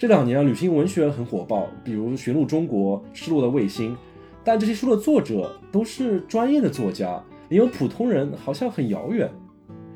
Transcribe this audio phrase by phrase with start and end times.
[0.00, 3.92] 这两年啊，旅行文学很火爆，比如《寻路中国》《失落的卫星》，
[4.42, 9.30] 但这些书的作者都是专业的作家，离我们普通人好像很遥远。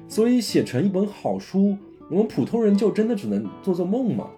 [0.07, 1.75] 所以写成一本好书，
[2.11, 4.29] 我们普通人就真的只能做做梦吗？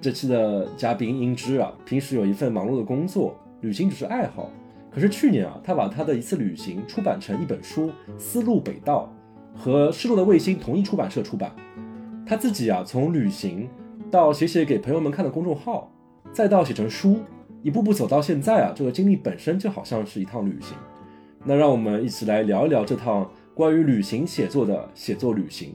[0.00, 4.52] 这期的嘉宾英之啊，平时有一份忙碌的工作，旅行只是爱好。
[4.88, 9.12] 可是去年啊，他把他的一次旅行出版成一本书《丝路北道》，
[9.60, 11.50] 和《失落的卫星》同一出版社出版。
[12.24, 13.68] 他自己啊，从旅行
[14.12, 15.90] 到写写给朋友们看的公众号，
[16.34, 17.20] 再到写成书，
[17.62, 20.76] 一步步走到现在啊，这个经历本身就好像是一趟旅行。
[21.42, 25.74] 那让我们一起来聊一聊这趟关于旅行写作的写作旅行。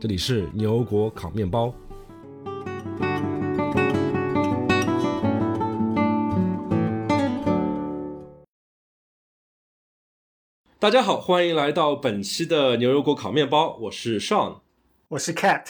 [0.00, 1.70] 这里是牛油果烤面包。
[10.78, 14.60] 大家好，欢迎来到本期的牛油果烤面包，我是 Sean，
[15.10, 15.62] 我是 Cat。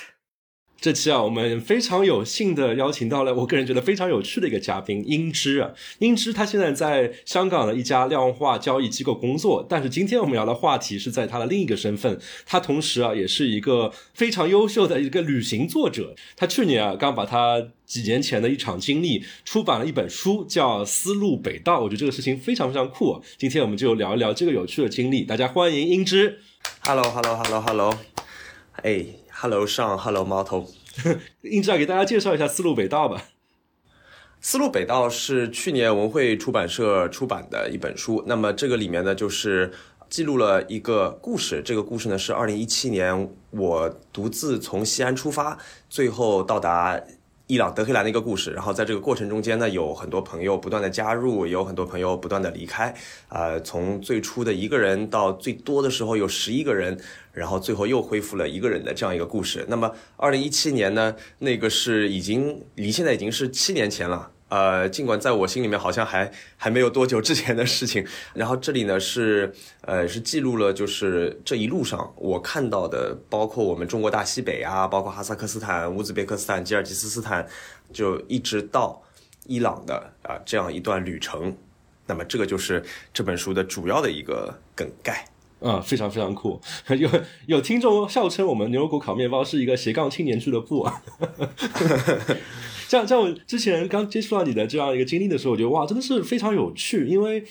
[0.81, 5.73] 这期啊，我们非常有幸的邀请到了我个人觉得非常有趣的一个嘉宾英之啊。
[5.99, 16.15] 英之他现在在香港的一家量化交易机构工作，但是今天我们聊的话题是在他的另一个身份，他同时啊也是一个非常优秀的一个旅行作者。
[16.35, 21.81] 他去年啊刚把他几年前的一场经历出版了一本书，叫《丝路北道》。
[21.83, 23.23] 我觉得这个事情非常非常酷。
[23.37, 25.25] 今天我们就聊一聊这个有趣的经历。
[25.25, 26.41] 大家欢迎英之。
[26.85, 27.99] Hello，Hello，Hello，Hello。
[28.83, 29.26] 哎。
[29.39, 30.67] Hello，上 Hello，猫头，
[31.45, 33.23] 硬志啊，给大家介绍一下《丝路北道》吧。
[34.41, 39.71] 《丝路北道》是去年文汇出版社出版的一本书，那么这个里面呢，就是
[40.09, 41.61] 记录了一个故事。
[41.63, 45.59] 这个故事呢，是二零一七年我独自从西安出发，
[45.91, 46.99] 最后到达。
[47.49, 52.93] 伊朗德黑兰的一个故事，然后在这个过程中间呢，有很多朋友不断的加入，也有很多朋友不断的离开，
[53.29, 56.99] 呃，从最初的一个人到最多的时候有十一个人，
[57.33, 59.65] 然后最后又恢复了一个人的这样一个故事。
[59.69, 64.33] 那么，二零一七年呢，那个是已经离现在已经是七年前了。
[64.49, 77.47] 呃，尽管在我心里面好像还还没有多久之前的事情，然后这里呢是呃是记录了就是这一路上我看到的，包括我们中国大西北啊，包括哈萨克斯坦、乌兹别克斯坦、吉尔吉斯斯坦，
[77.93, 79.03] 就一直到
[79.47, 81.57] 伊朗的啊这样一段旅程。
[82.07, 85.27] 那么这个就是这本书的主要的一个梗概
[85.61, 86.61] 啊，非常非常酷。
[86.99, 87.09] 有
[87.47, 91.03] 有听众笑称我们牛油果烤面包是一个斜杠青年俱乐部啊。
[92.89, 97.07] 像像我之前刚接触到你的这样一个经历的时候，我觉得哇，真的是非常有趣。
[97.07, 97.43] 因为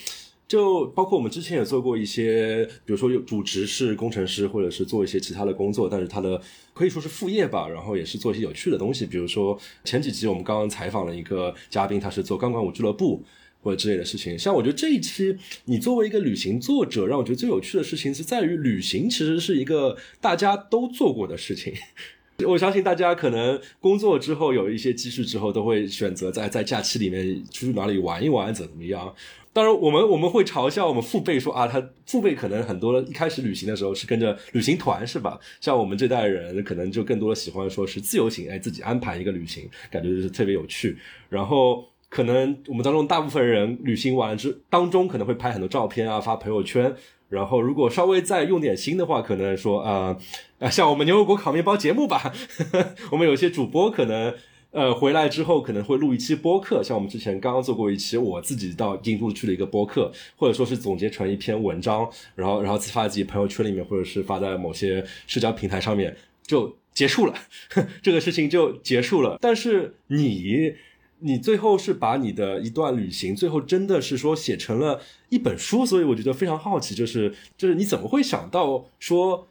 [0.47, 6.39] 就包括我们之前也做过一些，比如说有主持是工程师，或者是做一些其他的工作，但是他的
[6.73, 7.67] 可以说是副业吧。
[7.67, 13.21] 然后也是做一些有趣的东西，比如说前几集我们刚刚采访了一个嘉宾，他是做钢管舞俱乐部
[13.65, 14.37] 或者之类的事情。
[14.37, 21.73] 像我觉得这一期你作为一个旅行作者，让我觉得最有趣的事情是在于旅行其实是一个大家都做过的事情。
[22.45, 29.15] 我相信大家可能工作之后有一些积蓄之后，都会选择在在假期里面出去哪里玩一玩，怎么样？
[29.53, 35.39] 当然，我们我们会嘲笑我们父辈说啊，他父辈可能很多一开始旅行的时候是跟着旅行团，是吧？
[35.61, 40.97] 像我们这代人可能就更多的喜欢说是自由行，哎，自己安排一个旅行，感觉就是特别有趣。
[41.29, 46.95] 然后可能我们当中大部分人旅行完之当中可能会拍很多照片啊，发朋友圈。
[47.27, 50.15] 然后，如果稍微再用点心的话，可能说啊
[50.59, 52.31] 啊， 像我们牛油果烤面包节目吧，
[53.11, 54.31] 我们有些主播可能
[54.69, 67.33] 呃回来之后可能会录一期播客，像我们之前刚刚做过一期我自己到印度去的一个播客，或者说是总结成一篇文章，然后然后发自己朋友圈里面，或者是发在某些社交平台上面，就结束了，
[68.03, 69.39] 这个事情就结束了。
[69.41, 70.75] 但是你。
[71.19, 79.47] 你最后是把你的一段旅行，最后真的是说写成了一本书，所以我觉得非常好奇，就是就是你怎么会想到说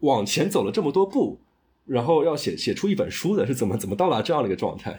[0.00, 1.38] 往前走了这么多步，
[1.86, 4.98] 然后要写写出一本书的，是怎么怎么到达这样的一个状态？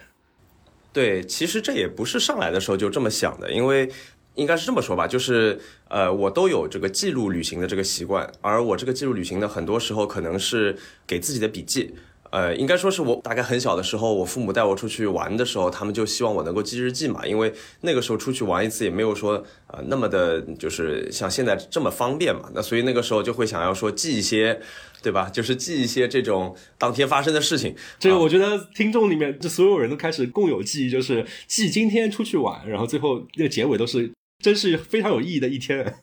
[0.92, 3.90] 对，其实这也不是上来的时候就这么想的，因为
[4.34, 11.94] 应该是这么说吧，就是呃，我都有这个记录旅行的这个习惯，而我这个记录旅行的很多时候可能是给自己的笔记。
[12.30, 22.48] 呃，应该说是我大概很小的时候，我父母带我出去玩的时候，他们就希望我能够记日记嘛，因为那个时候出去玩一次也没有说呃那么的，就是像现在这么方便嘛。
[22.54, 24.60] 那所以那个时候就会想要说记一些，
[25.02, 25.28] 对吧？
[25.28, 27.74] 就是记一些这种当天发生的事情。
[27.98, 34.08] 这个我觉得听众里面这所有人都开始共有记忆，就是记今天出去玩，然后最后那个结尾都是
[34.42, 35.96] 真是非常有意义的一天。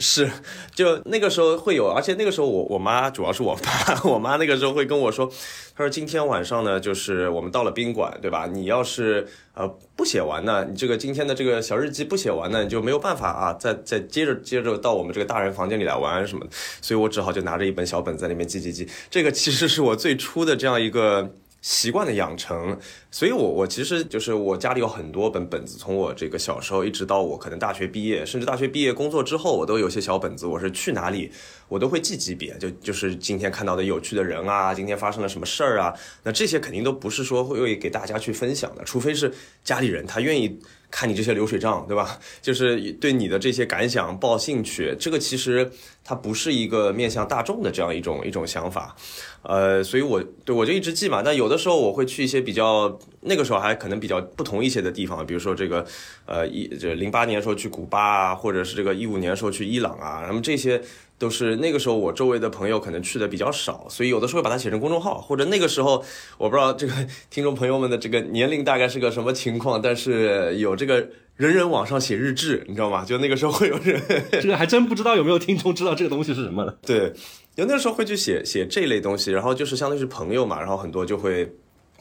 [0.00, 0.30] 是，
[0.74, 5.30] 就那个时候会有，而且那个时候我我妈主要是我爸，我妈那个时候会跟我说，
[5.76, 8.46] 她说今天晚上呢，就是我们到了宾馆，对吧？
[8.46, 16.50] 你要是呃不写完呢，你这个今天的这个小日记不写完呢，你就没有办法啊，再再接着接着到我们这个大人房间里来玩什么的，
[16.80, 18.88] 所以我只好就拿着一本小本在里面记记记。
[19.10, 21.30] 这个其实是我最初的这样一个
[21.62, 22.78] 习惯的养成，
[23.10, 31.30] 所以我我其实就是我家里有很多本本子，从我这个小时候一直到我可能大学毕业，甚至大学毕业工作之后，我都有些小本子，我是去哪里
[31.68, 40.58] 我都会记几笔，就就是今天看到的有趣的人啊，今天发生了什么事儿啊，那这些肯定都不是说会给大家去分享的，除非是家里人他愿意。
[40.92, 42.18] 看你这些流水账，对吧？
[42.42, 45.70] 就是对你的这些感想报兴趣，这个其实
[46.02, 48.96] 它不是一个面向大众的这样一种一种想法，
[49.42, 51.22] 呃，所以我对我就一直记嘛。
[51.22, 55.86] 但有的时候我会去一些比较那个时候还可能比较不同一些的地方，比如说这个
[56.26, 60.80] 呃一这零八年时候去古巴啊，或者是这个一五年时候去伊朗啊，那么这些。
[61.20, 66.02] 都是那个时候，我周围的朋友可能去的比较少，所以有的时候会把它写成公众号，或者那个时候
[66.38, 66.94] 我不知道这个
[67.28, 73.04] 听众朋友们的这个年龄大概是个什么情况，但是有这个人人网上写日志，你知道吗？
[73.04, 74.00] 就那个时候会有人，
[74.30, 76.74] 这个还真不知道有没有听众知道这个东西是什么了。
[76.86, 77.12] 对，
[77.56, 81.52] 有那时候会去写写这类东西，然后就是相当于是朋友嘛，然后很多就会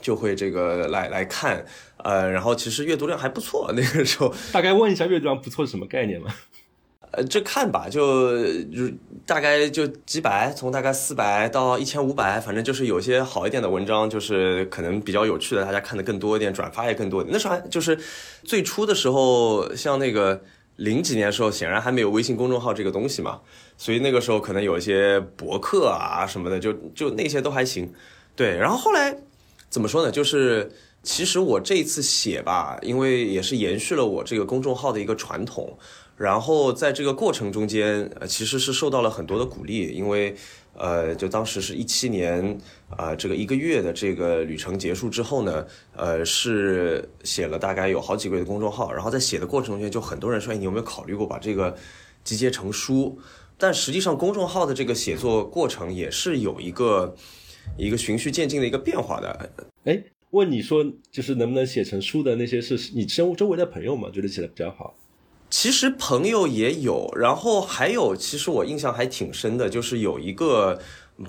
[0.01, 1.65] 就会这个来来看，
[1.97, 6.33] 呃，然后其实阅读量还不错，那个时候大概问一下阅读量不错是什么概念吗？
[7.11, 8.87] 呃，这看吧，就就
[9.25, 17.25] 大概就几百，从大概四百到一千五百，反正就是有些好一点的文章，就是可能比较有趣的，大家看的更多一点，转发也更多。
[17.27, 17.97] 那时候还就是
[18.43, 20.39] 最初的时候，像那个
[20.79, 23.41] 零几年的时候，显然还没有微信公众号这个东西嘛，
[23.77, 27.93] 所以那个时候可能有一些博客啊什么的，就就那些都还行。
[28.35, 29.17] 对，然后后来
[29.69, 30.09] 怎么说呢？
[30.11, 30.71] 就是
[31.03, 35.77] 其实我这一次写吧，因为也是延续了我这个公众号的一个传统。
[36.15, 40.35] 然后在这个过程中间，呃，其实是受到了很多的鼓励，因为，
[40.79, 42.57] 呃，就当时是一七年，
[42.89, 51.75] 啊，这个一个月的这个旅程结束之后呢，呃，是写了大概有好几个月的公众号，然后在写的过程中间，就很多人说，你有没有考虑过把这个
[52.23, 53.19] 集结成书？
[53.57, 57.13] 但实际上，公众号的这个写作过程也是有一个
[57.77, 59.49] 一个循序渐进的一个变化的。
[59.83, 64.09] 哎，问你说，就是能不能写成书的那些，是你周周围的朋友吗？
[64.13, 64.95] 觉得写的比较好？
[65.49, 70.79] 其实朋友也有，然后还有，其实我印象还挺深的，就是有一个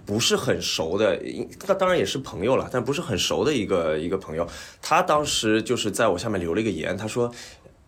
[0.04, 1.18] 不是很熟的，
[1.66, 4.46] 那当然也是朋友了，但不是很熟的一个一个朋友，
[4.82, 7.32] 他当时就是在我下面留了一个言，他说：“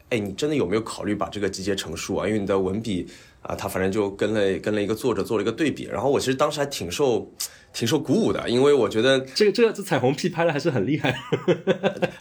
[0.08, 2.26] 哎，你真的有没有考虑把这个集结成书啊？
[2.26, 3.06] 因为你的文笔
[3.42, 7.30] 啊，他反正就跟了跟了一个作者做了一个对比。”然后我其实当时还挺受
[7.74, 11.14] 挺受鼓舞的，因为我觉得这个这个这彩虹屁拍的还是很厉害。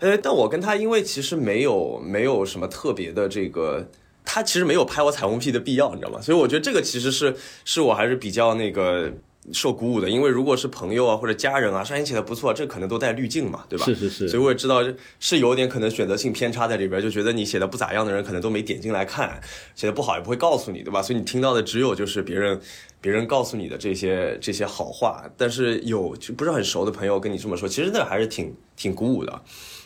[0.01, 3.89] 呃，但我跟他因为其实没有没有什么特别的这个。
[4.23, 6.21] 他其实没有拍我彩虹屁的必要，你知道吗？
[6.21, 7.35] 所以我觉得这个其实是
[7.65, 9.11] 是我还是比较那个
[9.51, 13.85] 受鼓舞的，因为如果是朋友啊或者家人啊，说你写的不错，这可能都带滤镜嘛，对吧？
[13.85, 14.29] 是是是。
[14.29, 14.83] 所以我也知道
[15.19, 19.41] 是有点可能选择性偏差在里边，就觉得你写的不咋样的人可能都没点进来看，
[19.75, 21.01] 写的不好也不会告诉你，对吧？
[21.01, 22.61] 所以你听到的只有就是别人
[23.01, 29.41] 别人告诉你的这些这些好话，但是有就不是很熟的朋友跟你这么说，其实那还是挺挺鼓舞的。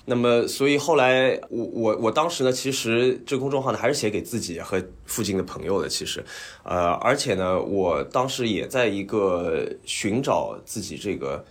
[0.08, 5.90] 那么，所以后来我我我当时呢，其实这个公众号呢还是写给自己和附近的朋友的。
[5.90, 6.24] 其实，
[6.64, 11.44] 呃，而且呢，我当时也在一个寻找自己这个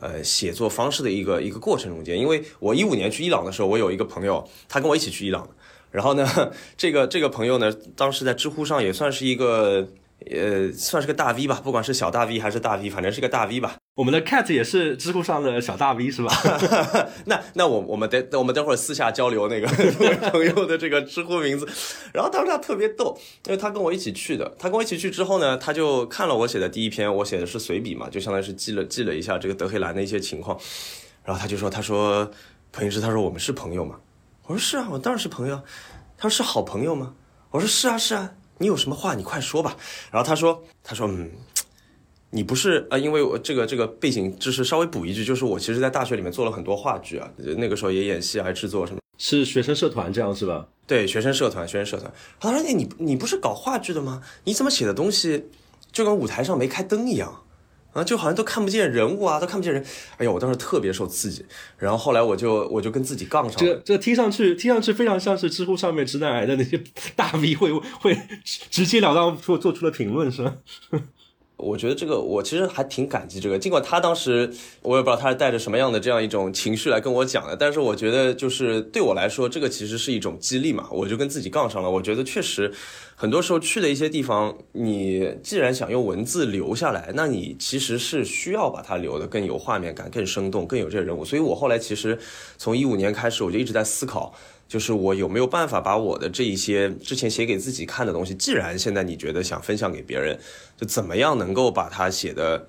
[0.00, 2.18] 呃写作方式的一个一个过程中间。
[2.18, 5.46] 因为我一五年去伊朗的时候，我有一个朋友，他跟我一起去伊朗
[5.90, 6.26] 然后呢，
[6.78, 9.86] 这个这个朋友呢，当时在知乎上也算是一个
[10.30, 13.76] 呃算是个大 V 吧，不管是小大 V 还是大 V，反正是个大 V 吧。
[13.94, 16.32] 我们的 cat 也是知乎上的小大 V 是吧？
[17.26, 19.66] 那那我我们等我们等会儿私下交流那个
[20.30, 21.66] 朋友的这个知乎名字。
[22.12, 24.54] 然后当时他特别逗，因为他跟我一起去的。
[24.58, 30.58] 他跟我一起去之后呢，他就看了我写的第一篇，我写的是随笔嘛，就相当于是记了记了一下这个德黑兰的一些情况。
[31.24, 32.30] 然后他就说：“他说
[32.72, 33.96] 彭医师，他说我们是朋友吗？”
[34.46, 35.60] 我说：“是啊，我当然是朋友。”
[36.16, 37.14] 他说：“是好朋友吗？”
[37.50, 39.76] 我说：“是啊，是啊，你有什么话你快说吧。”
[40.12, 41.30] 然后他说：“他说嗯。”
[42.30, 42.98] 你不是啊？
[42.98, 49.00] 因为我这个这个背景知识稍微补一句，就是我其实，在大学里面做了很多话剧啊，那个时候也演戏，还制作什么？
[49.16, 50.68] 是学生社团这样是吧？
[50.86, 52.12] 对，学生社团，学生社团。
[52.38, 54.22] 他说：“你你你不是搞话剧的吗？
[54.44, 55.46] 你怎么写的东西
[55.90, 57.44] 就跟舞台上没开灯一样
[57.98, 58.04] 啊？
[58.04, 59.84] 就好像都看不见人物啊，都看不见人。”
[60.16, 61.44] 哎呀，我当时特别受刺激。
[61.76, 63.74] 然后后来我就我就跟自己杠上了。
[63.74, 66.82] 这这听上去听上去非常像是知乎上面直男癌的那些
[67.16, 70.54] 大 V 会会直截了当做做出了评论是吧？
[71.58, 74.48] 我觉得这个我其实还挺感激这个，尽管他当时
[74.80, 81.90] 我也不知道他是带着什么样的这样一种情绪来跟我讲的，但是我觉得就是对我来说，这个其实是一种激励嘛，我就跟自己杠上了。
[81.90, 82.72] 我觉得确实，
[83.16, 91.24] 很多时候去的一些地方，你既然想用文字留下来，那你其实是需要把它留的更有画面感、更生动、更有这些人物。
[91.24, 92.16] 所以我后来其实
[92.56, 94.32] 从一五年开始，我就一直在思考。
[94.68, 100.38] 就是我有没有办法把我的这一些之前写给自己看的东西，既然现在你觉得想分享给别人，
[100.78, 102.66] 就怎么样能够把它写的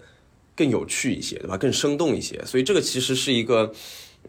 [0.56, 1.56] 更有趣一些，对吧？
[1.56, 2.44] 更生动一些。
[2.44, 3.72] 所以这个其实是一个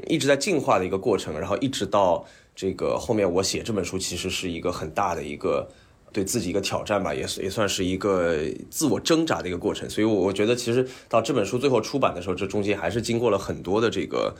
[0.06, 5.66] 一直在进化的一个过程，然后一直到这个后面我写这本书，其实是一个很大的一个
[6.12, 8.36] 对自己一个挑战吧，也是也算是一个
[8.70, 9.88] 自我挣扎的一个过程。
[9.90, 14.34] 所以，我我觉得其实到这本书最后出版的时候，这中间还是经过了很多的这个。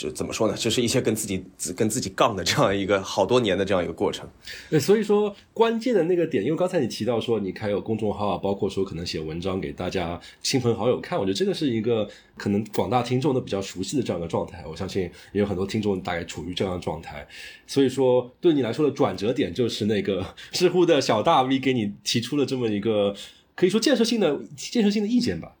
[0.00, 0.54] 就怎么说呢？
[0.56, 4.26] 就是一些跟自己自跟自己杠的这样一个好多年的这样一个过程。
[4.70, 14.64] 对，所以说关键的那个点，因为刚才你提到说你开有公众号啊，包括说可能写文章给大家亲朋好友看，我觉得这个是一个可能广大听众都比较熟悉的这样一个状态。
[14.66, 15.02] 我相信
[15.32, 17.28] 也有很多听众大概处于这样的状态。
[17.66, 23.14] 所以说对你来说的转折点就是那个知乎的小大 V 给你提出了这么一个
[23.54, 25.52] 可以说建设性的建设性的意见吧？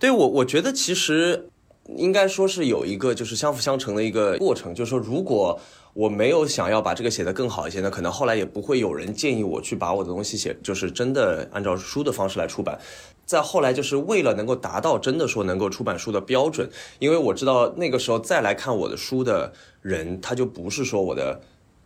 [0.00, 1.50] 对我，我觉得其实。
[1.96, 5.58] 应该说是有一个就是相辅相成的一个过程，就是说，如果
[5.92, 12.78] 我没有想要把这个写得更好一些，那可能后来也不会有人建议我去把我的东西写，就是真的按照书的方式来出版。
[13.26, 16.68] 再后来，就是为了能够达到真的说能够出版书的标准，
[17.00, 21.40] 因为我知道那个时候再来看我的书的人，他就不是说我的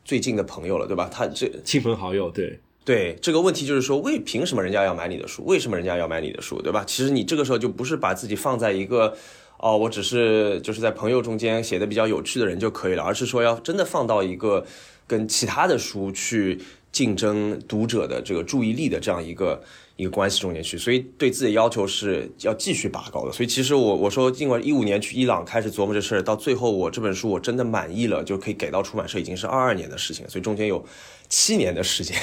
[0.05, 1.09] 最近的朋友了，对吧？
[1.11, 5.45] 他这亲朋好友，对对，这个问题就是说，为凭什么人家要买你的书？
[5.47, 6.85] 为什么人家要买你的书，对吧？
[6.87, 9.17] 其实你这个时候就不是把自己放在一个。
[9.59, 14.67] 哦，我只是就是在朋友中间写的比较有趣的人就可以了，而是说要真的放到一个
[15.07, 16.61] 跟其他的书去
[16.93, 19.63] 竞争读者的这个注意力的这样一个
[19.97, 23.33] 一个关系中间去，所以对自己的要求是要继续拔高的。
[23.33, 30.85] 所以其实我我说，尽管一五年去伊朗开始琢磨这事儿，到最后我这本书我真的满意了，就可以给到出版社，已经是二二年的事情，所以中间有。
[31.27, 32.15] 七年的时间，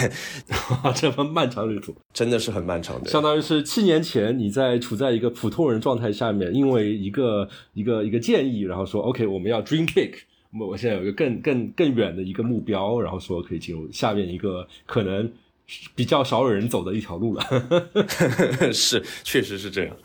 [0.95, 3.09] 这么漫长旅途，真的是很漫长的。
[3.09, 10.13] 相当于是七年前你在处在一个普通人状态下面，因为一个一个一个建议，然后说 OK，我们要 dream big，
[10.57, 15.29] 我我现在有一个更更更远的一个目标，然后说可以进入下面一个可能
[15.95, 17.43] 比较少有人走的一条路了。
[18.73, 19.95] 是，确实是这样。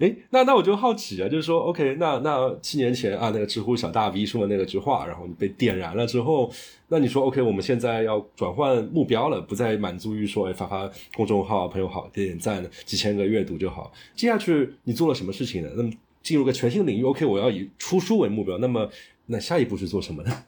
[0.00, 6.52] 哎，那那我就好奇啊，就是说，OK，那那七年前啊，那个知乎小大 V 说的那个句话，然后你被点燃了之后，
[6.88, 13.92] 那你说 OK，我们现在要转换目标了，不再满足于说，哎，发发公众号，朋友好，点点赞，几千个阅读就好。
[14.16, 15.70] 接下去你做了什么事情呢？
[15.76, 15.90] 那么
[16.24, 18.58] 进入个全新的领域，OK，我要以出书为目标。
[18.58, 18.90] 那么
[19.26, 20.42] 那下一步是做什么呢？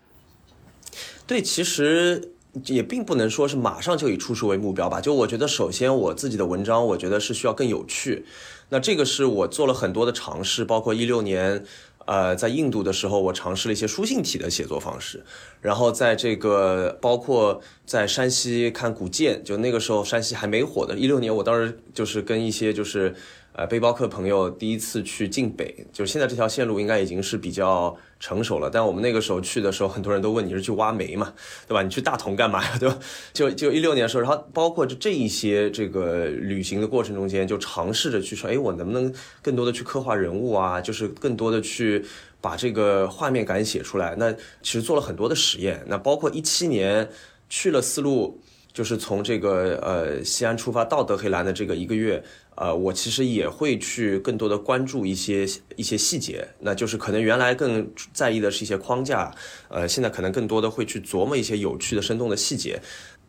[1.25, 2.33] 对，其实。
[2.65, 5.01] 也并不能说是马上就以出书为目标吧。
[5.01, 8.25] 就我觉得，首先我自己的文章，我觉得是需要更有趣。
[8.69, 11.65] 那这个是我做了很多的尝试，包括一六年，
[12.07, 15.25] 呃，在印度的时候，我尝试了一些书信体的写作方式。
[15.61, 23.15] 然后在这个，包括在山西看古建，就那个时候山西还没火的，一六年，我当时就是跟一些就是。
[23.57, 28.69] 呃，背包客朋友第一次去晋北，就是现在这条线路应该已经是比较成熟了。
[28.69, 31.33] 但我们那个时候去的时候，很多人都问你是去挖煤嘛，
[31.67, 31.83] 对吧？
[31.83, 32.99] 你去大同干嘛呀， 对吧？
[33.33, 39.11] 就就一六年的时候，然后包括就这一些这个旅行的过程中间，就尝试着去说，哎，我能不能
[39.41, 40.79] 更多的去刻画人物啊？
[40.79, 42.05] 就是更多的去
[42.43, 44.15] 把这个画面感写出来。
[44.19, 45.83] 那其实做了很多的实验。
[45.87, 47.09] 那包括一七年
[47.49, 48.39] 去了丝路，
[48.77, 52.23] 就是从这个呃西安出发到德黑兰的这个一个月。
[52.57, 59.31] 呃，我其实也会去更多的关注一些一些细节，那就是可能原来更在意的是一些框架，
[59.69, 62.81] 呃，现在可能更多的会去琢磨一些有趣的、生动的细节。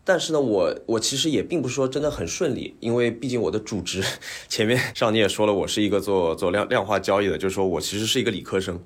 [0.05, 4.01] 但是呢，我我其实也并不是说真的很顺利，因为毕竟我的主职，
[4.47, 8.81] 前面上你也说了，我是一个做做量量化交易的，就是说我其实是一个理科生。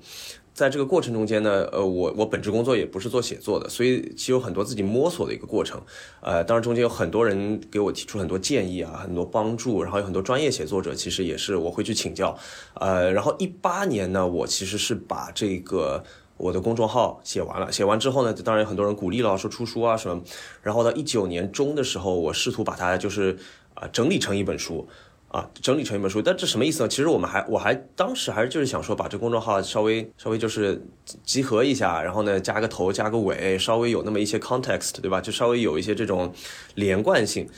[0.54, 5.80] 在这个过程中间呢，呃，我我本职工作也不是做写作的，所以其实有很多自己摸索的一个过程，
[6.20, 12.36] 呃，当然中间有很多人给我提出很多建议啊，很多帮助，然后有很多专业写作者，其实也是我会去请教，
[12.74, 16.04] 呃，然后一八年呢，我其实是把这个
[16.36, 20.22] 我的公众号写完了，写完之后呢，当然有很多人鼓励了，说出书啊什么，
[20.60, 23.38] 然后到一九年中的时候，我试图把它就是
[23.72, 24.86] 啊整理成一本书。
[25.32, 26.88] 啊，整理成一本书，但这什么意思呢？
[26.88, 30.84] 其实我们还，我还当时还是就是想说，把这公众号稍微稍微就是
[31.24, 35.22] 集合一下，然后呢加个头加个尾，稍微有那么一些 context，对吧？
[35.22, 36.30] 就稍微有一些这种
[36.74, 37.48] 连贯性。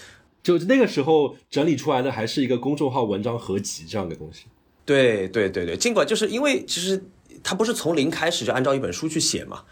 [0.40, 4.44] 就那个时候整理出来的还是一个公众号文章合集这样的东西。
[4.84, 7.02] 对对对对，尽管就是因为其实
[7.42, 9.62] 它不是从零开始就按照一本书去写嘛，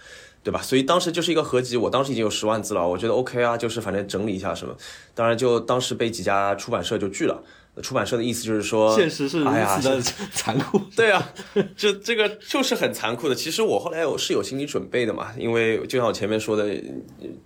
[0.42, 0.60] 对吧？
[0.60, 4.74] 所以当时就是一个合集，我当时已经有十万字了，我觉得 OK 啊，就是反正整理一下什么。
[5.14, 7.44] 当然就当时被几家出版社就拒了。
[7.80, 10.00] 出版社的意思就是说，现实是如此的
[10.32, 10.78] 残酷。
[10.94, 11.32] 对啊，
[11.74, 13.34] 这这个就是很残酷的。
[13.34, 16.68] 其实我后来我是有心理准备的嘛，因为就像我前面说的，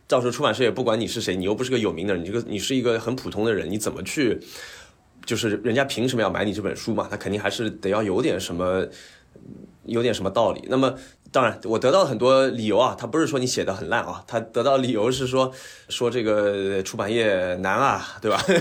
[0.09, 4.41] 到时候出版社也不管你是谁，你又不是个有名的人，你这个你是一个很普通的人，你怎么去，
[5.25, 7.07] 就是人家凭什么要买你这本书嘛？
[7.09, 8.85] 他肯定还是得要有点什么，
[9.85, 10.65] 有点什么道理。
[10.69, 10.95] 那么。
[11.33, 15.53] 当然，我得到很多理由啊，他不是说你写的很烂啊，他得到理由是说
[15.89, 18.43] 说这个出版业难啊， 对吧？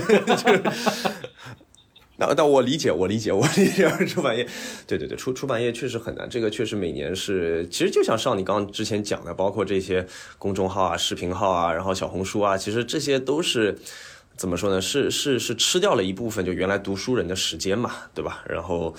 [2.18, 4.46] 那那我理解，我理解，我理解出版业，
[4.86, 10.06] 对对对，出出版业确实很难，这个确实每年是，其实就像上你刚刚之前讲的，包括这些
[10.38, 13.78] 公众号啊、视频号啊，然后小红书啊，其实这些都是
[14.34, 14.80] 怎么说呢？
[14.80, 18.42] 是是是吃掉了一部分就原来读书人的时间嘛，对吧？
[18.48, 18.94] 然后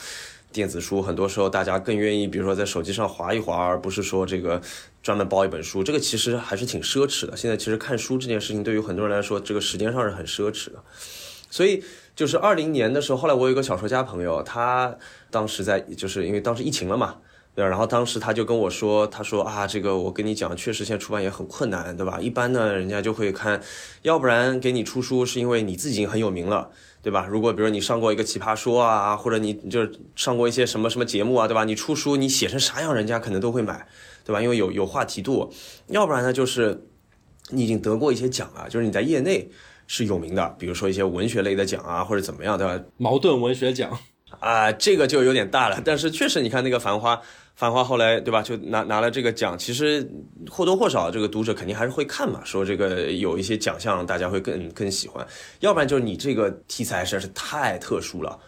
[0.58, 4.60] 电子书很多时候大家更愿意，比如说在手机上划一划，而不是说这个
[5.04, 7.38] 专门包一本书，这个其实还是挺奢侈的。
[7.38, 10.84] 现在其实看书这件事情对于很多人来说，这个时间上是很奢侈的，
[11.52, 11.84] 所以。
[12.18, 14.98] 就是二零年的时候，后来我有一个小说家朋友，他
[15.30, 17.18] 当时在，就是因为当时疫情了嘛，
[17.54, 17.64] 对？
[17.64, 22.20] 然后当时他就跟我说，他说啊，这个我跟你讲，确实现在出版也很困难，对吧？
[22.20, 23.62] 一般呢，人家就会看，
[24.02, 26.72] 要不然给你出书是因为你自己已经很有名了，
[27.08, 27.26] 对吧？
[27.26, 31.64] 如果比如你上过一个奇葩说啊，或者你就是上过一些什么什么节目啊，对吧？
[31.64, 33.88] 你出书你写成啥样，人家可能都会买，
[34.26, 34.42] 对吧？
[34.42, 35.50] 因为有有话题度。
[35.88, 36.84] 要不然呢，就是
[37.52, 39.50] 你已经得过一些奖了，就是你在业内。
[39.90, 42.78] 是有名的，比如说一些文学类的奖啊，或者怎么样，对吧？
[42.98, 43.98] 矛盾文学奖
[44.42, 45.82] 啊，这个就有点大了。
[45.86, 47.16] 但是确实，你看那个《繁花》，
[47.58, 50.08] 《繁花》后来对吧，就拿拿了这个奖，其实
[50.48, 52.40] 或多或少这个读者肯定还是会看嘛。
[52.46, 55.28] 说这个有一些奖项，大家会更更喜欢。
[55.60, 58.40] 要不然就是你这个题材实在是太特殊了。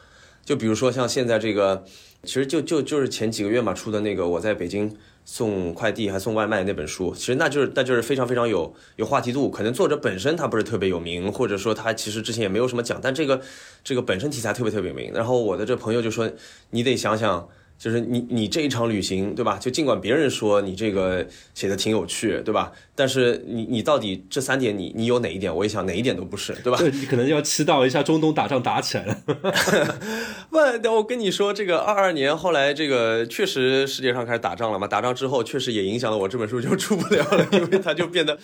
[0.45, 1.83] 就比如说像现在这个，
[2.23, 4.95] 其实就就就是前几个月嘛出的那个，我在北京。
[5.25, 9.47] 送快递还送外卖那本书，其实那就是那就是非常非常有有话题度。
[9.47, 13.39] 可能作者本身他不是特别有名，或者说他其实之前也没有什么奖，但这个
[13.83, 15.11] 这个本身题材特别特别有名。
[15.13, 16.27] 然后我的这朋友就说，
[16.71, 17.47] 你得想想。
[17.79, 19.57] 就是你你这一场旅行，对吧？
[19.57, 22.73] 就尽管别人说你这个写的挺有趣，对吧？
[22.93, 25.55] 但是你你到底这三点你你有哪一点？
[25.55, 26.77] 我也想哪一点都不是，对吧？
[26.77, 29.17] 对，你可能要祈祷一下中东打仗打起来了。
[30.51, 30.57] 不，
[30.93, 34.85] 我跟你说，这个二二年后来这个确实世界上开始打仗了嘛？
[34.85, 38.37] 打仗之后确实也影响了我这本书就出不了了，因为它就变得。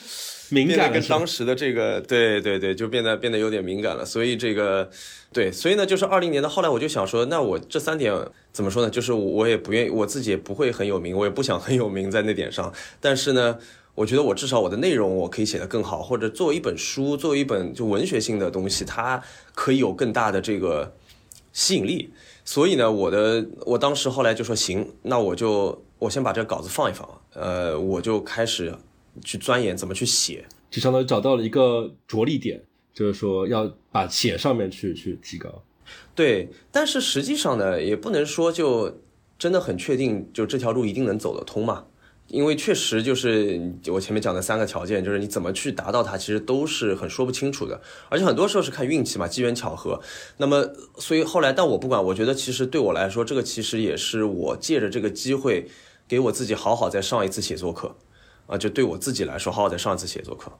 [0.49, 4.05] 敏感跟当时的这个，对对对，就变得变得有点敏感了。
[4.05, 4.89] 所以这个，
[5.33, 8.13] 对，所以呢，就是二零年的后来，我就想说，那我这三点
[8.51, 8.89] 怎么说呢？
[8.89, 12.71] 就是我也不愿意，我自己也不会很有名，我也不想很有名在那点上。
[13.01, 13.58] 但是呢，
[13.95, 19.21] 我觉得我至少我的内容我可以写得更好，或者作为一本书，作为一本就文学性的东西，它
[19.53, 20.93] 可以有更大的这个
[21.53, 22.12] 吸引力。
[22.43, 28.73] 所以呢，我的我当时后来就说行，那我就我先把这个稿子放一放，呃，我就开始。
[29.23, 32.62] 去钻研怎么去写，就相当于找到了一个着力点，
[32.93, 35.63] 就是说要把写上面去去提高。
[36.13, 39.01] 对，但是实际上呢，也不能说就
[39.38, 41.86] 真的很确定，就这条路一定能走得通嘛。
[42.28, 50.01] 因为确实就是我前面讲的三个条件，就是你怎么去达到它，其实都是很说不清楚的，而且很多时候是看运气嘛，机缘巧合。
[50.38, 55.67] 那么，所以后来，但我不管，我觉得其实对我来说，这个其实也是我借着这个机会，
[56.08, 57.95] 给我自己好好再上一次写作课。
[58.47, 60.51] 啊，就对我自己来说，好好在上一次写作课，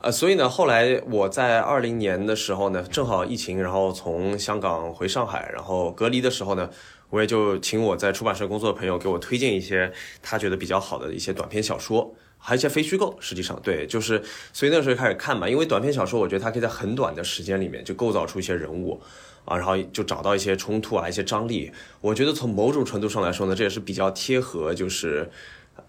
[0.00, 6.70] 呃，所以呢，后来我在二零年的时候呢，正好疫情，然后从香港回上海，然后隔离的时候呢，
[7.10, 13.16] 我也就请我在出版社工作的朋友给我推荐一些他觉得比较好的一些短篇小说，还有一些非虚构。
[13.20, 19.00] 实际上，对，就是所以那时候开始看嘛，因为短篇小说，我觉得它可以在很短的时间里面就构造出一些人物，
[19.44, 21.72] 啊，然后就找到一些冲突啊，一些张力。
[22.00, 25.28] 我觉得从某种程度上来说呢，这也是比较贴合，就是。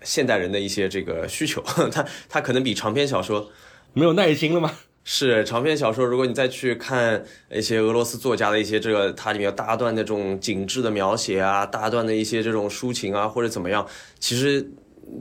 [0.04, 3.49] 现代人的一些这个需求， 他他可能比长篇小说
[3.93, 4.71] 没有耐心了吗？
[5.06, 13.88] 是长篇小说，如果你再去看一些俄罗斯作家的一些这个，它里面有大段的这种景致的描写啊，大段的一些这种抒情啊，或者怎么样，
[14.19, 14.69] 其实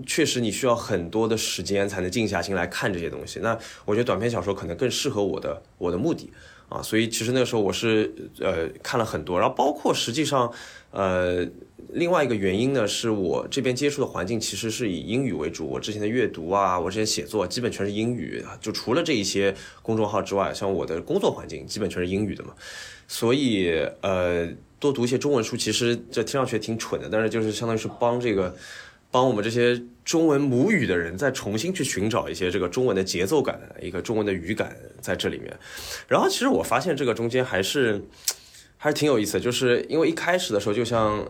[0.04, 3.40] 确实你需要很多的时间才能静下心来看这些东西。
[3.40, 6.31] 那我觉得短篇小说可能更适合我的我的目的
[6.68, 10.52] 啊，所以其实那个时候我是呃看了很多，然后包括实际上
[10.90, 11.48] 呃。
[11.90, 15.66] 另外一个原因呢，是我这边接触的环境其实是以英语为主。
[15.66, 22.53] 我之前的阅读啊，我之前写作基本全是英语，就除了这一些公众号之外，像我的工作环境基本全是英语的嘛。
[23.07, 23.70] 所以，
[24.03, 24.46] 呃，
[24.79, 28.55] 多读一些中文书，其实这听上去挺蠢的，但是就是相当于是帮这个，
[29.11, 35.57] 帮我们这些中文母语的人再重新去寻找一些这个中文的节奏感，一个中文的语感在这里面。
[36.07, 38.05] 然后，其实我发现这个中间还是
[38.77, 41.27] 还是挺有意思的，就是因为一开始的时候就像。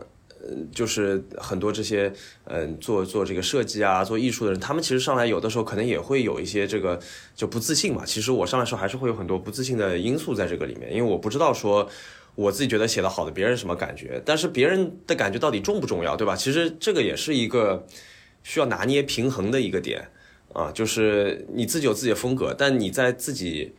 [0.73, 2.13] 就是很多这些
[2.45, 6.99] 嗯做做这个设计啊，做艺术的人，他们其实上来有的时候可能也会有一些这个
[7.35, 8.05] 就不自信嘛。
[8.05, 11.89] 其实我上来时候还是会有很多不自信的因素在这个里面，因为我不知道说
[12.35, 16.35] 我自己觉得写的好的别人什么感觉，但是别人的感觉到底重不重要，对吧？
[16.35, 17.87] 其实这个也是一个
[18.43, 20.09] 需要拿捏平衡的一个点
[20.53, 23.73] 啊，就是你自己有自己的风格，但你在自己。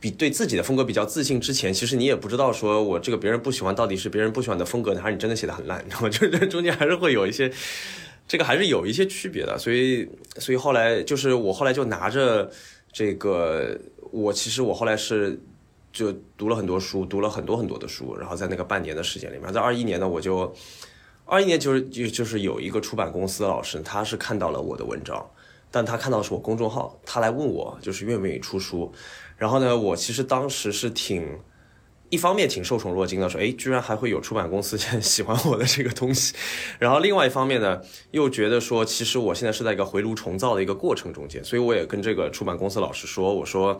[0.00, 6.08] 比对自己的风格比较自信之前，其实你也不知道说我这个别人不喜欢到底是别人不喜欢的风格呢，还是你真的写的很烂，你知道吗？
[6.08, 7.50] 就这中间还是会有一些，
[8.28, 9.58] 这个还是有一些区别的。
[9.58, 12.50] 所以，所以后来就是我后来就拿着
[12.92, 13.76] 这个，
[14.12, 15.40] 我其实我后来是
[15.92, 20.54] 就读了很多书，读了很多很多的书，然后在那个半年的时间里面，在二一年呢，我就
[21.24, 25.28] 二一年就是就就是有一个出版公司的老师，他是看到了我的文章，
[25.70, 28.92] 但他看到是我公众号，他来问我就是愿不愿意出书，
[29.38, 31.26] 然后呢，我其实当时是挺。
[32.10, 36.34] 一方面挺受宠若惊的，说，哎，居然还会有出版公司 喜欢我的这个东西。
[36.78, 43.78] 然后另外一方面呢，又觉得说，其实我现在是在一个回炉重造的一个过程中间，所以我也跟这个出版公司老师说，我说，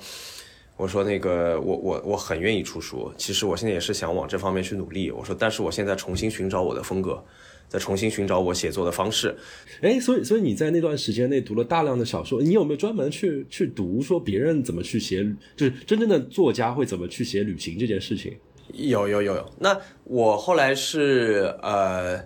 [0.77, 5.11] 我说那个，我我我很愿意出书，其实我现在也是想往这方面去努力。
[5.11, 7.25] 我说，但是我现在重新寻找我的风格。
[7.69, 9.37] 再重新寻找我写作的方式，
[9.83, 15.23] 哎，所以所以你在那段时间内读了大量的小说，你有没有专门去去读说别人怎么去写，
[15.57, 18.35] 就是真正的作家会怎么去写旅行这件事情？
[18.73, 19.53] 有有有有。
[19.59, 22.19] 那我后来是呃，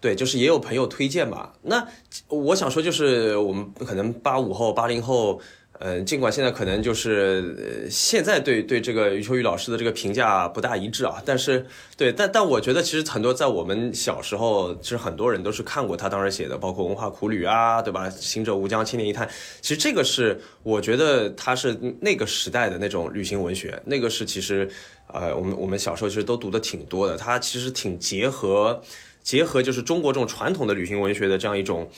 [0.00, 1.52] 对，就是也有朋友推荐吧。
[1.62, 1.86] 那
[2.28, 5.40] 我想说，就是我们可能八五后、八零后。
[5.80, 11.64] 嗯，尽管现在可能就是现在对对这个余秋雨老师的这个评价不大一致啊，但是
[11.96, 18.08] 对，但但我觉得其实很多在我们小时候，其实很多人都是看过他当时写的，包括《文化苦旅》啊，对吧？
[18.10, 19.24] 《行者无疆》《千年一叹》，
[19.60, 24.68] 其实这个是我觉得他是那个时代的那种旅行文学，那个是其实
[25.06, 28.82] 呃，我们我们小时候其实都读的挺多的，他其实挺结合
[29.22, 31.88] 结合就是中国这种传统的旅行文学的这样一种。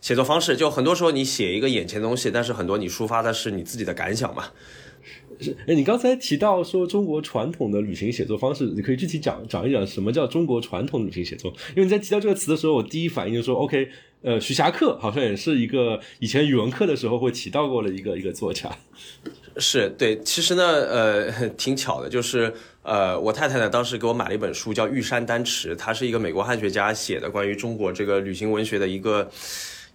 [0.00, 4.44] 写作方式就很多时候你写一个眼前的东西，但是很多你抒发的是你自己的感想嘛。
[5.40, 11.52] 是，哎，你刚才提到说中国传统的旅行写作方式，你可以具体讲讲一讲什么叫中国传统旅行写作？
[11.70, 13.88] 因为你在提到这个词的时候，我第一反应就说，OK，
[14.22, 18.68] 呃，徐霞客好像也是一个以前语文课的时候会提到过的一个一个作 家。
[19.58, 29.30] 是对，其实呢，呃，挺巧的，就是呃，我太太呢当时给我买了一本书，叫《玉山丹池》，它是一个美国汉学家写的关于中国这个旅行文学的一个。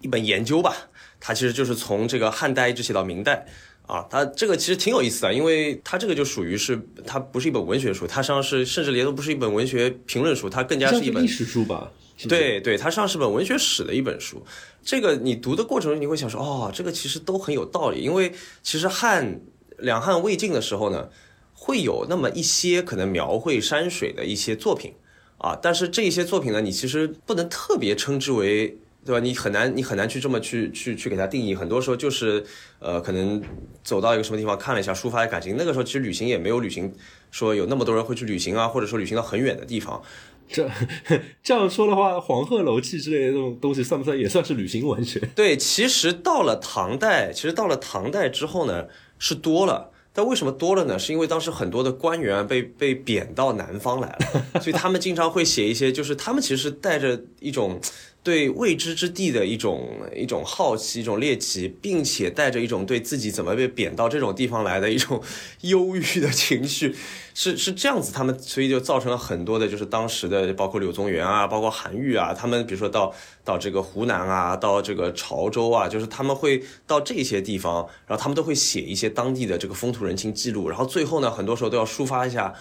[0.04, 0.76] 一本研究吧，
[1.18, 3.46] 它其实就是从这个汉代一直写到明代
[3.86, 11.90] 啊，它这个其实挺有意思的，因为它这个就属于是它不是一本文学书，它实际上是甚至连都不是一本文学评论书，它更加是一本历史书吧？
[12.28, 14.44] 对对，它实际上是本文学史的一本书。
[14.82, 18.30] 这个你读的过程中，你会想说，哦，这个其实都很有道理，因为
[18.62, 19.40] 其实汉
[19.78, 21.08] 两汉魏晋的时候呢，
[21.54, 24.92] 会有那么一些可能描绘山水的一些作品
[25.38, 28.76] 啊，但是这些作品呢，你其实不能特别称之为。
[29.04, 29.20] 对吧？
[29.20, 31.54] 你很难，你很难去这么去去去给它定义。
[31.54, 32.42] 很多时候就是，
[32.78, 33.42] 呃，可能
[33.82, 35.56] 走到一个什么地方看了一下，抒发感情。
[35.58, 36.92] 那个时候其实旅行也没有旅行，
[37.30, 40.02] 说有那么多人会去旅行啊，或者说旅行到很远的地方。
[40.48, 40.70] 这
[41.42, 45.20] 这样说的话，《黄鹤楼记》之类的这种东西，算不算也算是旅行文学？
[45.36, 48.86] 对，其实到了唐代，其实到了唐代之后呢，
[49.18, 49.90] 是多了。
[50.16, 50.98] 但为什么多了呢？
[50.98, 57.80] 是因为当时很多的官员被被贬到南方来了， 所以他们经常会写一些，就是他们其实带着一种。
[58.24, 65.22] 对未知之地的一种一种好奇，一种猎奇，并且带着一种对自己怎么被贬到这种地方来的一种
[65.60, 66.96] 忧郁的情绪，
[67.34, 73.12] 是是这样子，他们所以就造成了很多的，就是当时的包括柳宗元啊，包括韩愈啊，他们比如说到
[73.44, 82.54] 到这个湖南啊，到这个潮州啊，就是他们会到这些地方，然后他们都会写一些当地的这个风土人情记录，然后最后呢，很多时候都要抒发一下。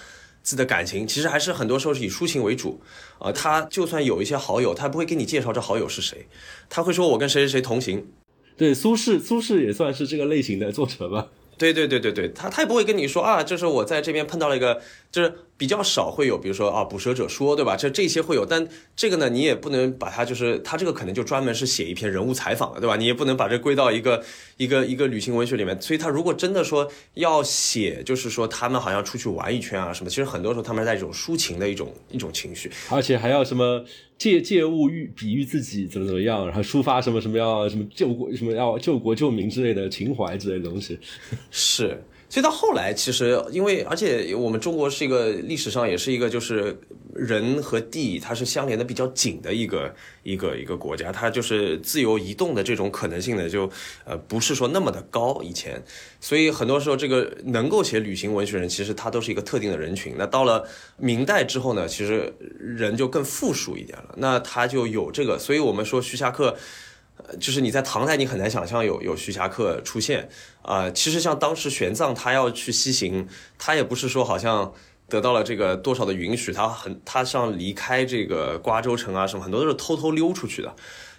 [0.43, 2.79] 自己的感情其实还是很多时候是以抒情为主，
[3.17, 6.27] 啊，他就算有一些好友，他不会给你介绍这好友是谁，
[6.69, 8.05] 他会说我跟谁谁谁同行。
[8.55, 11.29] 对，苏轼，苏轼也算是这个类型的作者吧。
[11.57, 17.77] 对对对对对，他他也不会跟你说啊，就是我在这边碰到了一个，就是比较少会有，比如说啊，捕蛇者说，对吧？
[17.77, 22.97] 这这些会有，但这个呢，你也不能把它就是它这个可能就专门是写一篇人物采访的，对吧？
[22.97, 24.21] 你也不能把这归到一个
[24.57, 25.81] 一个一个旅行文学里面。
[25.81, 33.85] 所以他如果真的说要写，就是说他们好像出去玩一圈啊什么，其实很多时候他们是在一种抒情的一种一种情绪，而且还要什么。
[34.17, 40.99] 借借物喻比喻自己怎么怎么样，然后抒发什么什么要什么救国什么要救国救民之类的情怀之类的东西，
[41.51, 42.03] 是。
[42.33, 46.75] 所以到后来，其实因为而且我们中国是一个历史上也是一个就是
[47.13, 49.93] 人和地它是相连的比较紧的一个
[50.23, 53.69] 一个一个国家，它就是自由移动的这种可能性呢，就
[54.03, 55.79] 呃不是说那么的高以前。
[56.19, 60.15] 所以很多时候这个能够写旅行文学人，其实他都是一个特定的人群。
[60.17, 60.67] 那到了
[60.97, 65.37] 明代之后呢，其实人就更富庶一点了，那他就有这个。
[65.37, 66.57] 所以我们说徐霞客。
[67.17, 70.27] 呃，就是你在唐代，你很难想象有有徐霞客出现
[70.63, 70.89] 啊。
[70.89, 74.73] 其实像当时玄奘他要去西行，他也不是说好像
[75.07, 80.75] 得到了这个多少的允许，他很他像离开这个瓜州城啊什么，很多都是偷偷溜出去的。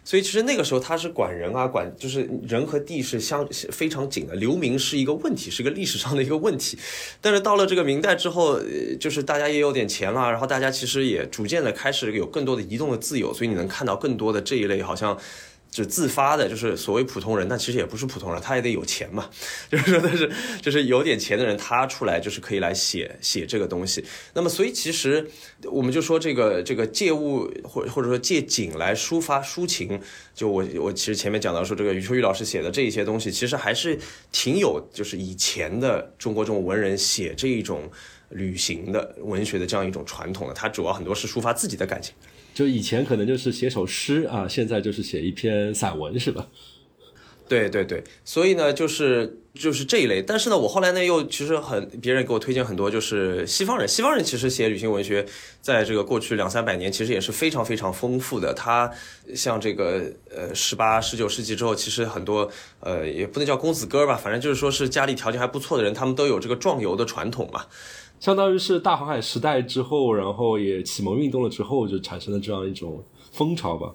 [0.07, 6.77] 所以其实那个时候他是管人啊，管就是人和地是相非常紧的，流民是一个问题，是个历史上的一个问题。
[7.23, 8.61] 但是到了这个明代之后，
[9.01, 15.17] 就是大家也有点钱了，然后大家其实也逐渐的开始有更多的移动的自由，所以你能看到更多的这一类好像。
[15.75, 19.29] 就自发的，就是所谓普通人，但其实也不是普通人，他也得有钱嘛。
[19.69, 20.31] 就是说的是，
[20.63, 24.05] 就是有点钱的人，他出来就是可以来写写这个东西。
[24.35, 25.29] 那么，所以其实
[25.65, 30.01] 我们就说这个这个借物或或者说借景来抒发抒情，
[30.33, 33.99] 就我我其实前面讲到说这个余秋雨老师写的这一些东西，其实还是
[34.31, 37.91] 挺有就是以前的中国这种文人写这一种
[38.29, 42.15] 旅行的文学的这样一种传统的，他主要很多是抒发自己的感情。
[42.55, 46.47] 就以前可能就是写首诗啊，现在就是写一篇散文，是吧？
[47.47, 50.23] 对对对，所以呢，就是就是这一类。
[50.23, 53.87] 但是呢，我后来呢又其实很别人给我推荐很多，就是西方人。
[53.87, 55.27] 西方人其实写旅行文学，
[55.61, 58.55] 在这个过去两三百年，其实也是非常非常丰富的。
[58.55, 58.91] 他
[59.35, 67.67] 像这个呃十八十九世纪之后，其实很多呃也不能叫公子哥吧，反正就是说是家里条件还不错的人，他们都有这个壮游的传统嘛。
[68.25, 73.93] 相当于是大航海时代之后，然后也启蒙运动了之后，就产生了这样一种风潮吧。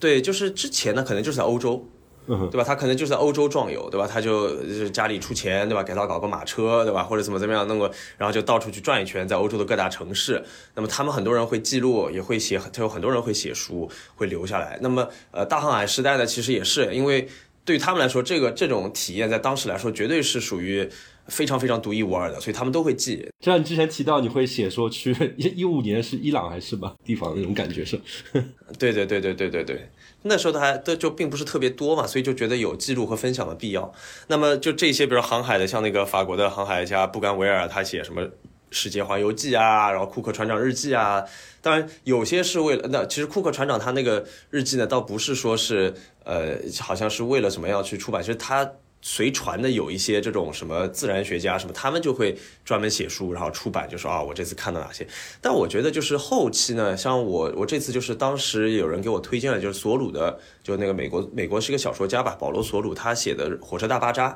[0.00, 1.86] 对，就是之前呢，可能就是在欧洲，
[2.26, 2.64] 对吧？
[2.64, 4.08] 他可能就是在欧洲壮游，对吧？
[4.08, 5.84] 他就就是家里出钱，对吧？
[5.84, 7.04] 给他搞个马车，对吧？
[7.04, 7.88] 或者怎么怎么样弄个，
[8.18, 10.44] 然后就到处去转一圈，在欧洲的各大城市。
[10.74, 14.76] 那么他们很多人会记录，也会写，他有很多人会写书，会留下来。
[14.82, 17.28] 那么呃，大航海时代呢，其实也是因为
[17.64, 20.90] 对于他们来说，这个这种体验在当时来说，绝对是属于。
[21.26, 23.26] 非常非常独一无二的，所以他们都会记。
[23.40, 27.98] 就像你之前提到，你会写说去一一五年是伊朗还是什么地方那种感觉是？
[28.78, 29.90] 对对对对对对对，
[30.22, 33.92] 那时候的还都就并不是特别多嘛，所以就觉得有记录和分享的必要。
[34.28, 38.22] 那么就这些，比如航海的，像那个法国的航海家布甘维尔，他写什么
[38.70, 41.24] 《世界环游记》啊，然后库克船长日记啊。
[41.62, 48.70] 当然有些是为了那，其实库克船长他那个日记呢，倒不是说是呃，好像是为了什么要去出版，其实他。
[49.06, 55.06] 随传的有一些这种什么自然学家什么，他们就会专门写书，然后出版，就说啊，我这次看到哪些。
[55.42, 64.30] 但我觉得就是后期呢，像我我这次就是当时有人给我推荐了，就是索鲁的，就那个美国美国是一个小说家吧，保罗索鲁他写的《火车大巴扎》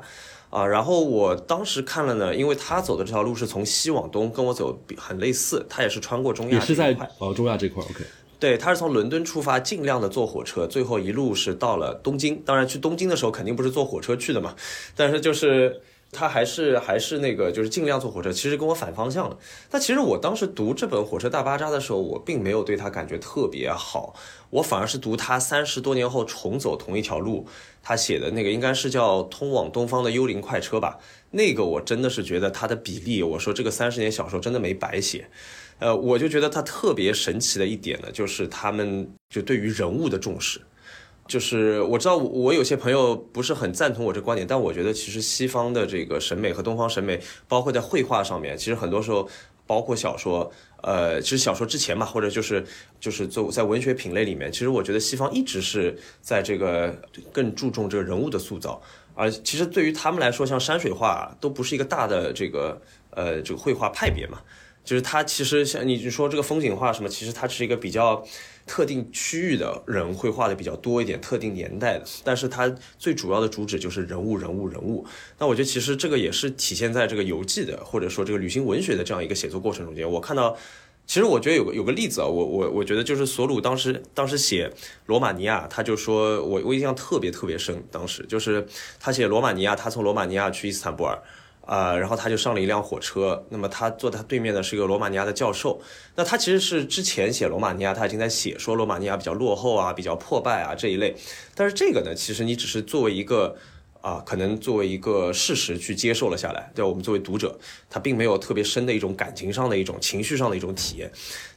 [0.55, 8.03] 啊，然后我当时看了呢，因为他走的这条路是从西往东，跟我走很类似，他也是穿过中亚，也是在哦中亚这块，OK。
[8.39, 12.41] 对，他是从伦敦出发，尽量的坐火车，最后一路是到了东京。
[12.45, 14.55] 当然，去东京的时候肯定不是坐火车去的嘛，
[14.95, 18.31] 但是就是他还是还是那个，就是尽量坐火车。
[18.31, 19.37] 其实跟我反方向了。
[19.69, 24.15] 但其实我当时读这本《火车大巴扎》的时候，我并没有对他感觉特别好，
[24.51, 27.45] 我反而是读他三十多年后重走同一条路，
[27.83, 30.97] 他写的那个应该是叫《通往东方的幽灵快车》吧。
[31.31, 35.29] 那个我真的是觉得他的比例，我说这个三十年小说真的没白写。
[35.79, 40.59] 呃，我就觉得它特别神奇的一点呢，就是他们就对于人物的重视，
[41.25, 49.29] 就是我知道我有些朋友不是很赞同我这观点，但我觉得其实西方的这个审美和东方审美，包括在绘画上面，其实很多时候，
[49.65, 52.65] 包括小说，呃，其实小说之前嘛，或者就是
[52.99, 56.93] 就是做在文学品类里面，其实我觉得西方一直是在这个
[57.31, 58.81] 更注重这个人物的塑造，
[59.15, 64.41] 而其实对于他们来说，像山水画都不是一个大的这个呃这个绘画派别嘛。
[64.89, 68.25] 就是它其实像你说这个风景画什么，其实它是一个比较
[68.65, 72.05] 特定区域的人会画的比较多一点，特定年代的。
[72.23, 75.05] 但是它最主要的主旨就是人物，人物，人物。
[75.37, 80.09] 那我觉得其实这个也是体现在这个游记的，或者说这个旅行文学的这样一个写作过程中间。
[80.09, 80.57] 我看到，
[81.05, 84.73] 其实我觉得有个有个例子啊，我我我觉得就是索鲁当时当时写
[85.05, 88.65] 罗马尼亚，他就说我我印象特别特别深，当时就是
[88.99, 91.15] 他写罗马尼亚，他从罗马尼亚去伊斯坦布尔。
[91.69, 93.45] 啊，然后他就上了一辆火车。
[93.49, 95.79] 那么他坐他对面的是一个罗马尼亚的教授。
[96.15, 101.15] 那他其实是之前写罗马尼亚，他已经在写说罗马尼亚比较落后啊，比较破败啊这一类。
[101.53, 103.55] 但是这个呢，其实你只是作为一个
[104.01, 106.71] 啊，可能作为一个事实去接受了下来。
[106.73, 111.11] 对我们作为读者，他并没有特别深的一种感情上的一种情绪上的一种体验。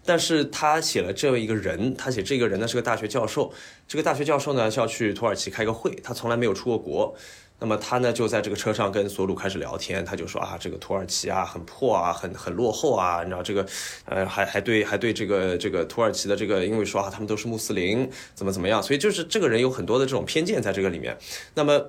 [0.05, 3.51] 但是他写了这么一个人，他写这个人呢是个大学教授。
[3.88, 7.14] 这个大学教授呢是要去土耳其开个会，他从来没有出过国。
[7.62, 13.64] 那么他呢就在这个车上跟索鲁开始聊天，他就说啊，这个土耳其啊很破啊，很很落后啊，你知道这个，
[14.05, 21.16] 呃，还还对还对这个这个土耳其的这个，因为说啊他们都是穆斯林，怎么怎么样，所以就是这个人有很多的这种偏见在这个里面。
[21.55, 21.81] 那么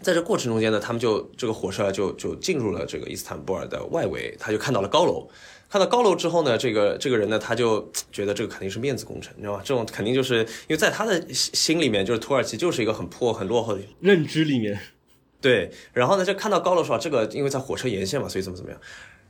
[0.00, 5.28] 在这过程中间呢，他们就这个火车就就进入了这个伊斯坦布尔的外围，他就看到了高楼，
[5.68, 9.60] 看到高楼之后呢，这个这个人呢他就觉得这个肯定是面子工程，你知道吗？
[9.62, 14.80] 这种肯定就是因为在他的心里面，就是土耳其就是一个很破很落后的认知里面。
[15.40, 18.80] 对，然后呢，就看到高楼说这个，因为在火车沿线嘛，所以怎么怎么样。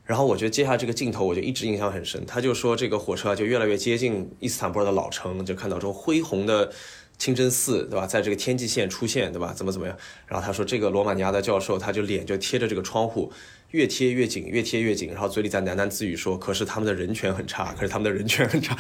[0.05, 2.25] 然后我觉得接下来这个镜头，我就一直印象很深。
[2.25, 6.73] 他就说这个火车就越来越接近伊斯坦布尔的老城，就看到这种恢宏的
[7.19, 8.07] 清真寺，对吧？
[8.07, 9.53] 在这个天际线出现，对吧？
[9.55, 9.95] 怎么怎么样？
[10.27, 13.31] 然后他说这个罗马尼亚的教授，他就脸就贴着这个窗户，
[13.73, 18.75] 越贴越紧，越贴越紧，然后嘴里在喃喃自语说：“可是他们的人权很差，可是他们的人权很差。”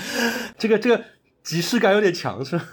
[0.59, 1.05] 这个这个。
[1.45, 2.69] 即视感有点强，是吧？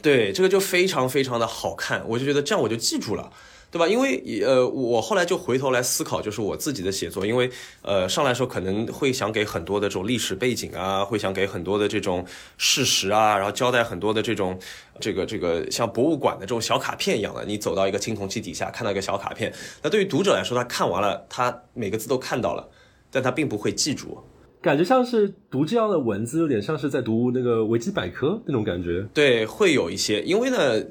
[0.00, 3.32] 对，这个就非常非常的好看，我就觉得这样我就记住了。
[3.70, 3.86] 对吧？
[3.86, 7.48] 因为呃，我后来就回头来思考，就是我自己的写作，因为
[7.82, 12.26] 呃，上来时候可能会想给很多的这种历史背景啊，会想给很多的这种
[12.58, 14.58] 事实啊，然后交代很多的这种
[14.98, 19.52] 这个这个像博物馆的这种小卡片一样的，你走到一个青铜器底下看到一个小卡片，
[19.84, 22.68] 那对于读者来说，他看完了，他每个字都看到了，
[23.12, 24.18] 但他并不会记住，
[24.60, 29.06] 感觉像是读这样的文字，有点像是在读那个维基百科那种感觉。
[29.14, 30.84] 对，会有一些，因为呢。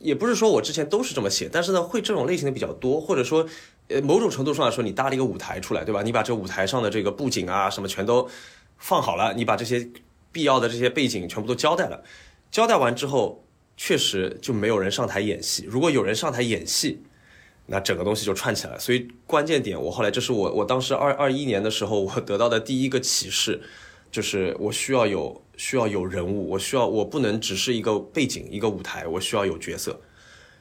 [0.00, 3.46] 也不是说我之前都是这么写，但是呢，会这种类型的比较多，或者说，
[3.88, 6.02] 呃，某种程度上来说，你搭了一个舞台出来，对吧？
[6.02, 8.28] 你把这舞台上的这个布景啊什么全都
[8.78, 9.88] 放好了，你把这些
[10.32, 12.02] 必要的这些背景全部都交代了，
[12.50, 13.44] 交代完之后，
[13.76, 15.66] 确实就没有人上台演戏。
[15.68, 17.02] 如果有人上台演戏，
[17.66, 18.78] 那整个东西就串起来了。
[18.78, 23.60] 所以关键点，我后来这是我我当时二二一年的时候，我得到的第一个启示，
[24.10, 25.40] 就是我需要有。
[25.60, 30.00] 需要有人物，我需要我不能只是一个背景一个舞台，我需要有角色，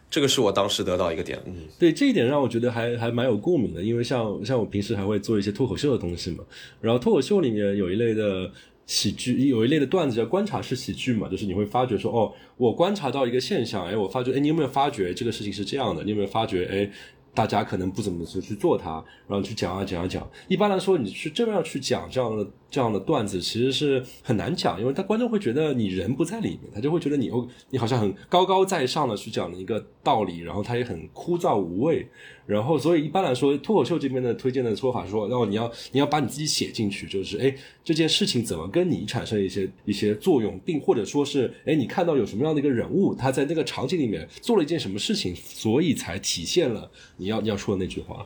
[0.10, 1.42] 这个是我当时得到一个点。
[1.46, 6.44] 嗯，对这一点让我觉得还还蛮有共鸣的，因为像像我平时还会做一些脱口秀的东西嘛，
[6.82, 8.52] 然后脱口秀里面有一类的
[8.86, 16.04] 喜剧，有一类的段子叫观察式喜剧嘛，就是你会发觉说，哦，我观察到一个现象，哎，我发觉，哎，你有没有发觉这个事情是这样的？
[16.04, 16.92] 你有没有发觉，哎？
[17.34, 20.30] 大家可能不怎么去去做它，然后去讲啊讲啊讲。
[20.48, 32.08] 一般来说，你去这么样去讲这样的这样的段子，其实是很难讲，因为他观众会觉得你人不在里面，他就会觉得你哦你好像很高高在上的去讲了一个道理，然后他也很枯燥无味。
[32.48, 48.26] 然后，所以一般来说，脱口秀这边的推荐的说法是说，然后你要你要把你自己写进去，就是哎，这件事情怎么跟你产生一些一些作用，并或者说是哎，你看到有什么样的一个人物，他在那个场景里面做了一件什么事情，所以才体现了你要你要说的那句话。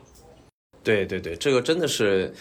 [0.82, 2.32] 对对对，这个真的是，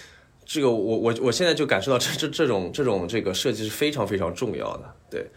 [0.45, 4.95] 这个我我我现在就感受到这这这种这种这个设计是非常非常重要的。
[5.12, 5.27] 对，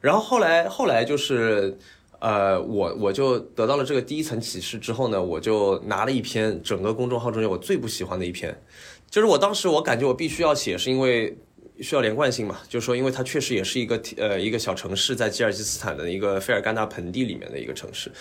[0.00, 1.78] 然后后来后来就是。
[2.22, 8.56] 呃，我我就得到了这个第一层启示之后呢，我就拿了一篇整个公众号中间我最不喜欢的一篇，
[9.10, 11.36] 就是我当时我感觉我必须要写，是因为
[11.80, 18.12] 需要连贯性嘛，就是说因为它确实也是一个呃一个小城市在吉尔吉斯坦的一个费尔干纳盆地里面的一个城市，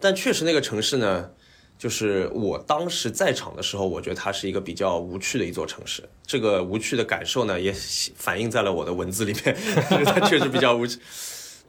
[0.00, 1.30] 但确实那个城市呢，
[1.78, 7.72] 就是我当时在场的时候，我觉得它是一个比较无趣的一座城市，这个无趣的感受呢也
[8.16, 9.56] 反映在了我的文字里面，
[10.04, 10.98] 它确实比较无趣。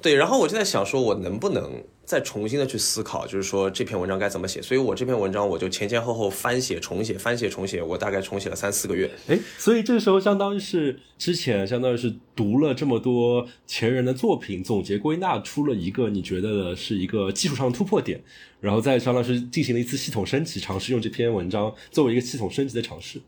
[0.01, 4.61] 对，然后我就在想，说我能不能再重新的去思考，就是说这篇文章该怎么写。
[4.61, 9.09] 所以我这篇文章我就前前后后翻写、重写、翻写、重写，我大概重写了三四个月。
[9.27, 18.21] 哎，所以这个时候相当于是之前相当于是读了这么多前人的作品，总结归纳出了一个你觉得的是一个技术上的突破点，
[18.61, 23.19] 然后再相当于是进行了一次系统升级，尝试用这篇文章作为一个系统升级的尝试。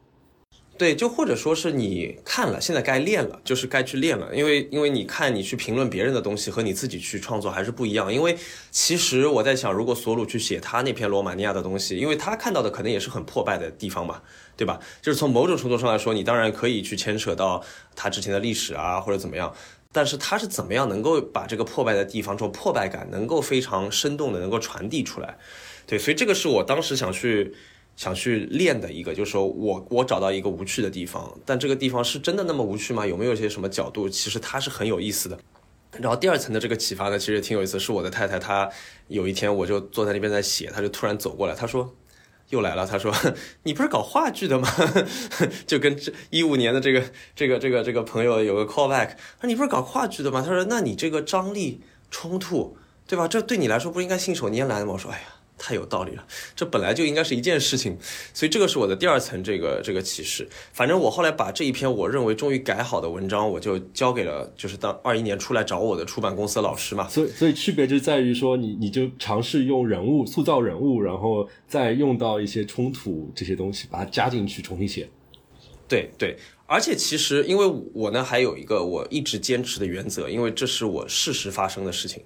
[0.80, 4.34] 对，就或者说是你看了，现在该练了，就是该去练了。
[4.34, 8.12] 因为，因为你看，你去评论别人的东西和你自己去创作还是不一样。
[8.12, 8.38] 因为
[8.72, 14.22] 其实我在想，如果索鲁去写他那篇罗马尼亚的东西，因为他看到的可能也是很破败的地方嘛，
[14.56, 14.80] 对吧？
[15.02, 17.62] 就是从某种程度上来说，你当然可以去牵扯到
[17.94, 19.54] 他之前的历史啊，或者怎么样。
[19.92, 25.38] 但是他是怎么样能够把这个破败的地方这种破败感能够非常生动的能够传递出来？
[25.86, 27.54] 对，所以这个是我当时想去。
[27.99, 33.05] 想去练的一个，就是说我我找到一个无趣的地方，但这个地方是真的那么无趣吗？
[33.05, 34.07] 有没有一些什么角度？
[34.07, 35.38] 其实它是很有意思的。
[35.97, 37.77] 然后第二层的这个启发呢，其实挺有意思。
[37.77, 38.69] 是我的太太，她
[39.09, 41.93] 有一天我就坐在那边在写，她就突然走过来，她说
[42.51, 42.88] 又来了。
[42.88, 43.13] 她说
[43.63, 44.69] 你不是搞话剧的吗？
[45.67, 47.03] 就跟这一五年的这个
[47.35, 49.09] 这个这个这个朋友有个 callback，
[49.41, 50.41] 说你不是搞话剧的吗？
[50.41, 53.27] 他说那你这个张力冲突，对吧？
[53.27, 54.93] 这对你来说不应该信手拈来吗？
[54.93, 55.25] 我说哎呀。
[55.60, 57.95] 太有道理了，这本来就应该是一件事情，
[58.34, 60.48] 所以这个是我的第二层这个这个启示。
[60.74, 67.08] 反正我后来把这一篇我认为终于改好的文章，我就交给了就是当二一年出来找我的出版公司的老师嘛。
[67.10, 75.10] 所以所以区别就在于说，你你就尝试用人物塑造人物，然后再用到一些冲突这些东西，把它加进去重新写。
[75.88, 82.24] 对对，而且其实因为我呢还有一个我一直坚持的原则，因为这是我事实发生的事情。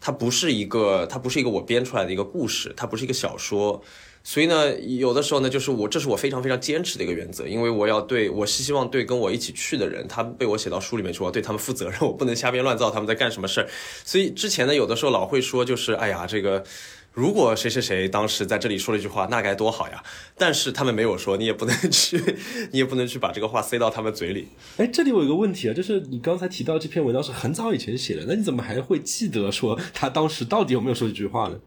[0.00, 3.82] 它不是一个，它不是一个我编出来的一个故事，它不是一个小说，
[4.22, 13.68] 所以呢，有的时候呢，就是我，这是我非常非常坚持的一个原则，因为我要对我是希望对跟我一起去的人，他被我写到书里面去，我要对他们负责任，我不能瞎编乱造他们在干什么事儿，
[14.04, 16.64] 所以之前呢，有的时候老会说，就是哎呀，这个。
[17.12, 20.02] 如果谁谁谁当时在这里说了一句话，那该多好呀！
[20.36, 22.16] 但是他们没有说，你也不能去，
[22.70, 24.48] 你也不能去把这个话塞到他们嘴里。
[24.76, 31.58] 哎，这里我有个问题啊，就是你刚才提到这篇文章是很早以前写的，那你怎么还会记得说他当时到底有没有说这句话呢？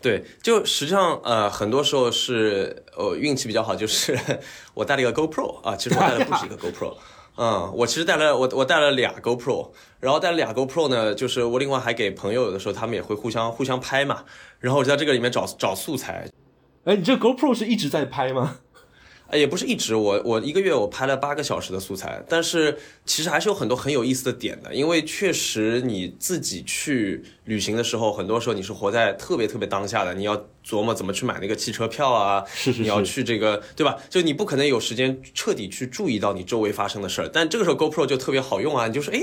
[0.00, 4.16] 对，就实际上呃，很多时候是呃运气比较好，就是
[4.72, 6.96] 我带了一个 GoPro 啊，其实我带的不是一个 GoPro。
[7.36, 9.70] 嗯，我其实带了我我带了俩 GoPro，
[10.00, 14.24] 然后带了俩 GoPro 呢，就是我另外还给朋友，有的时候他们也会互相互相拍嘛，
[14.58, 16.28] 然后我就在这个里面找找素材。
[16.84, 18.58] 哎，你这 GoPro 是一直在拍吗？
[19.28, 33.96] 哎，也不是一直，我我一个月我拍了八个小时的素材，但是其实还是有很多很有意思的点的，因为确实你自己去旅行的时候，很多时候你是活在特别特别当下的，你要琢磨怎么去买那个汽车票啊，是是是你要去这个对吧？
[34.08, 39.20] 就你不可能有时间彻底去注意到你周围发生的事儿，但这个时候 GoPro 就特别好用啊，你就说哎，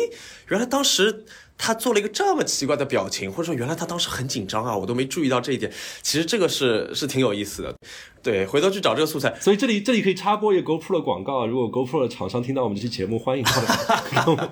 [0.49, 1.24] 原来当时
[1.66, 7.74] 他做了一个这么奇怪的表情，或者说原来他当时很紧张啊，我都没注意到这一点，其实这个是是挺有意思的。
[8.22, 14.49] 对，回头去找这个素材，所以这里这里可以插播一个 GoPro 的广告啊，如果 GoPro 的厂商听到我们这期节目，欢迎他来跟 我们。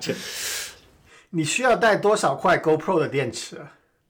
[1.28, 3.58] 你需要带多少块 GoPro 的电池？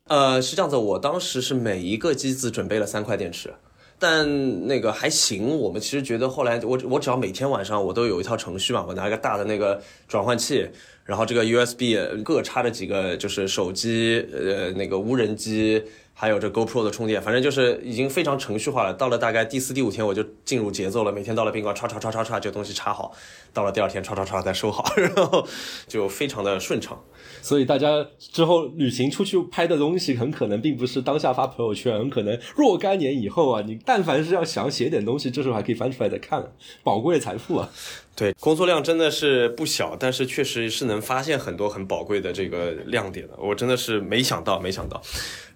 [0.07, 3.53] 呃，是这样子，我当时是每一个机子准备了三块电池，
[3.99, 5.59] 但那个还行。
[5.59, 10.69] 我们其实觉得后来我我只要每天晚上我都有一套程序嘛，我拿一个大的那个转换器，
[11.05, 15.83] 然后这个 USB 各插着几个就是手机呃那个无人机。
[16.15, 18.93] 还有这 GoPro 的充电，反正就是已经非常程序化了。
[18.93, 21.11] 到了大概第四、第五天，我就进入节奏了。
[21.11, 23.11] 每天到了宾馆，唰唰唰唰唰，这东西插好；
[23.55, 25.49] 到了第二天，唰唰唰再收好， 然后
[25.89, 27.03] 就非常的顺畅。
[27.43, 36.43] 所以大家之后旅行出去拍的东西，很可能并不是当下发朋友圈，很可能若干年以后啊，你但凡是要想写点东西，这时候还可以翻出来再看，
[36.83, 37.69] 宝贵的财富啊。
[38.15, 43.35] 对，工作量真的是不小，但是确实是能发现很多很宝贵的这个亮点的。
[43.39, 45.01] 我真的是没想到，没想到。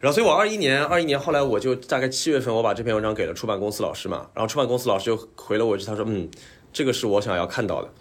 [0.01, 4.27] 然后，所以我二一年，二一年后来我就大概七月份，我把这篇文章给了出版公司老师嘛。
[4.35, 6.29] 然后出版公司老师就回了我一句，他说：“嗯，
[6.73, 7.93] 这个是我想要看到的。”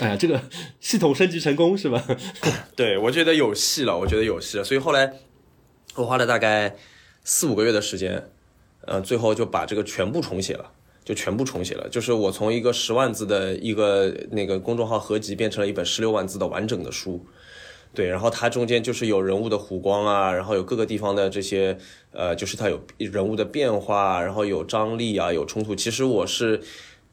[0.00, 0.40] 哎呀，这个
[0.80, 2.04] 系统升级成功是吧？
[2.76, 4.64] 对，我觉得有戏了，我觉得有戏了。
[4.64, 5.14] 所以后来
[5.94, 6.76] 我花了大概
[7.22, 8.30] 四五个月的时间，
[8.86, 10.72] 呃，最后就把这个全部重写了。
[11.04, 17.22] 就全部重写了，就是我从一个十万字的一个那个公众号合集变成了一本十六万字的完整的书，
[17.92, 21.76] 对，然后它中间就是有人物的弧光啊，然后有各个地方的这些
[22.12, 25.76] 呃，就是它有人物的变化，然后有张力啊，有冲突。
[25.76, 26.62] 其实我是。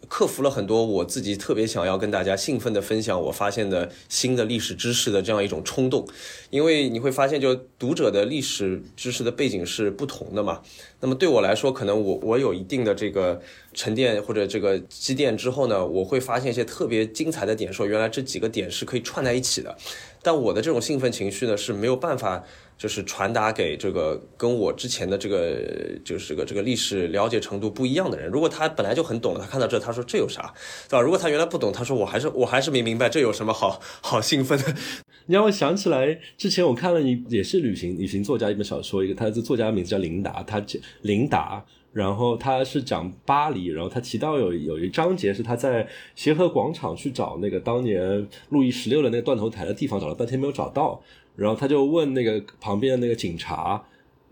[0.07, 6.07] 克服了很多我自己特别想要跟大家兴奋的分享我发现的新的历史知识的这样一种冲动，
[6.49, 10.61] 因为你会发现，就读者的历史知识的背景是不同的嘛。
[10.99, 13.41] 那么对我来说，可能我我有一定的这个
[13.73, 19.75] 沉淀或者这个积淀之后呢，我会发现一些特别精彩的点，说原来这几个点是可以串在一起的。
[20.21, 22.43] 但我的这种兴奋情绪呢是没有办法。
[22.77, 25.55] 就是传达给这个跟我之前的这个
[26.03, 28.27] 就是这个这个历史了解程度不一样的人。
[28.27, 30.51] 如果他本来就很懂，他看到这，他说这有啥，
[30.89, 30.99] 对吧？
[30.99, 34.75] 如果他原来不懂，他说我还是我还是没明白这有什么好好兴奋的。
[35.29, 41.63] 你让我想起来，之前我看了你也是旅行旅行作家一本小说，一个他的作家名字叫琳达，他叫琳达，
[41.93, 51.01] 然后他是讲巴黎，然后他提到有有一章节是他在协和广场去找那个当年路易十六的那个断头台的地方，找了半天没有找到。
[51.35, 53.83] 然后他就问那个旁边的那个警察，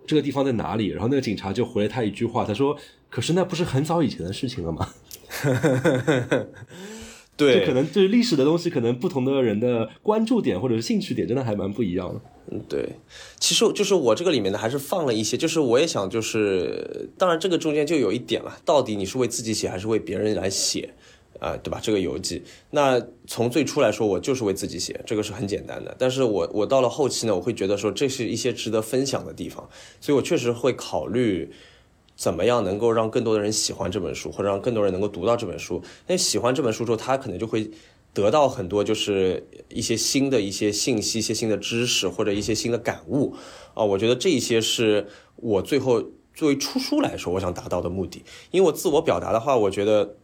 [0.05, 0.87] 这个地方在哪里？
[0.87, 2.77] 然后那个警察就回了他一句话，他说
[3.09, 4.89] ：“可是那不是很早以前的事情了吗？”
[7.37, 12.19] 对，就可能对历史的东西，可能不同的人的关注点或者是兴趣点，真的还蛮不一样的。
[12.51, 12.97] 嗯，对。
[13.39, 20.93] 其实就是我这个里面呢，还是放了一些，就是我也想，就是当然这个中间就有一点了，到底你是为自己写还是为别人来写？
[21.39, 21.79] 啊，对吧？
[21.81, 25.95] 这个游记，那从最初来说，我就是为自己写，这个是很简单的。
[25.97, 29.69] 但是我我到了后期呢，我会觉得说，这是一些值得分享的地方，
[30.01, 31.49] 所以我确实会考虑
[32.17, 35.81] 怎么样能够让更多的人喜欢这本书，或者让更多人能够读到这本书。
[36.07, 37.71] 那喜欢这本书之后，他可能就会
[38.13, 43.35] 得到很多，就是一些新的一些信息、一些新的知识或者一些新的感悟
[43.73, 43.83] 啊。
[43.83, 46.03] 我觉得这一些是我最后
[46.33, 48.23] 作为出书来说，我想达到的目的。
[48.51, 50.15] 因为我自我表达的话，我觉得。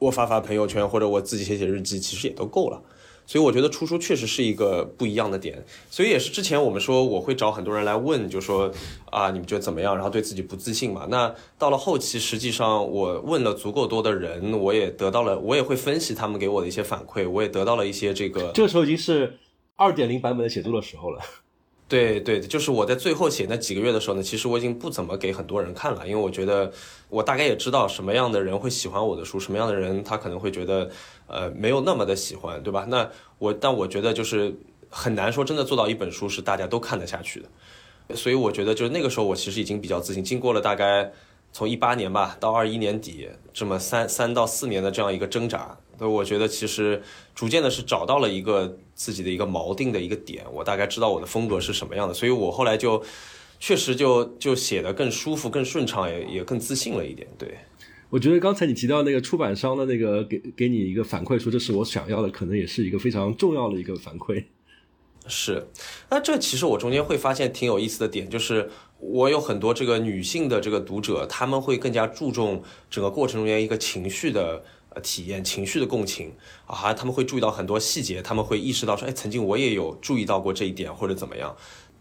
[0.00, 2.82] 我发发朋友圈或者我自己写写日记，其实也都够了。
[3.26, 5.64] 所以我觉得出书确实是一个不一样的点。
[5.90, 8.70] 所以也是之前我们说我会找很多人来问，就说
[9.10, 9.94] 啊，你们觉得怎么样？
[9.94, 11.06] 然后对自己不自信嘛。
[11.08, 18.50] 那到了后期，实际上我问了足够多的人，我也得到了，我也会分析他们给我的一些反馈，我也得到了一些这个。
[18.52, 19.38] 这个时候已经是
[19.76, 21.20] 二点零版本的写作的时候了。
[21.86, 26.72] 对对，就是我在最后写那几个月的时候呢，其实我已经不怎么给很多人看了，因为我觉得
[27.10, 30.90] 我大概也知道什么样的人会喜欢我的书，什么样的人他可能会觉得
[31.26, 32.86] 呃没有那么的喜欢，对吧？
[32.88, 33.08] 那
[33.38, 34.54] 我但我觉得就是
[34.88, 37.40] 很难说真的做到一本书是大家都看得下去
[38.08, 41.12] 的，所以我觉得就是那个时候我其实已经比较自信，经过了大概
[41.52, 45.76] 从一八年吧到二一年底这么三三到四年的这样一个挣扎。
[45.98, 47.02] 所以我觉得其实
[47.34, 53.02] 逐渐的是找到了一个自己的一个锚定的一个点，我大概知道我的风格是什么样的，所以我后来就
[53.60, 57.26] 确实就就写的更舒服、更顺畅，也也更自信了一点。
[57.38, 57.58] 对，
[58.10, 64.44] 我觉得刚才你提到那个出版商的那个给给你一个反馈，说这是我想要的，可能也是一个非常重要的一个反馈。
[65.26, 65.66] 是，
[66.10, 68.68] 那这其实我中间会发现挺有意思的点，就是
[68.98, 74.62] 我有很多这个女性的这个读者，他们会更加注重整个过程中间一个情绪的
[75.02, 76.32] 体验、情绪的共情
[76.66, 81.54] 啊，他们会注意到很多细节，他们会意识到说，哎，曾经我也有注意到过这一点或者怎么样。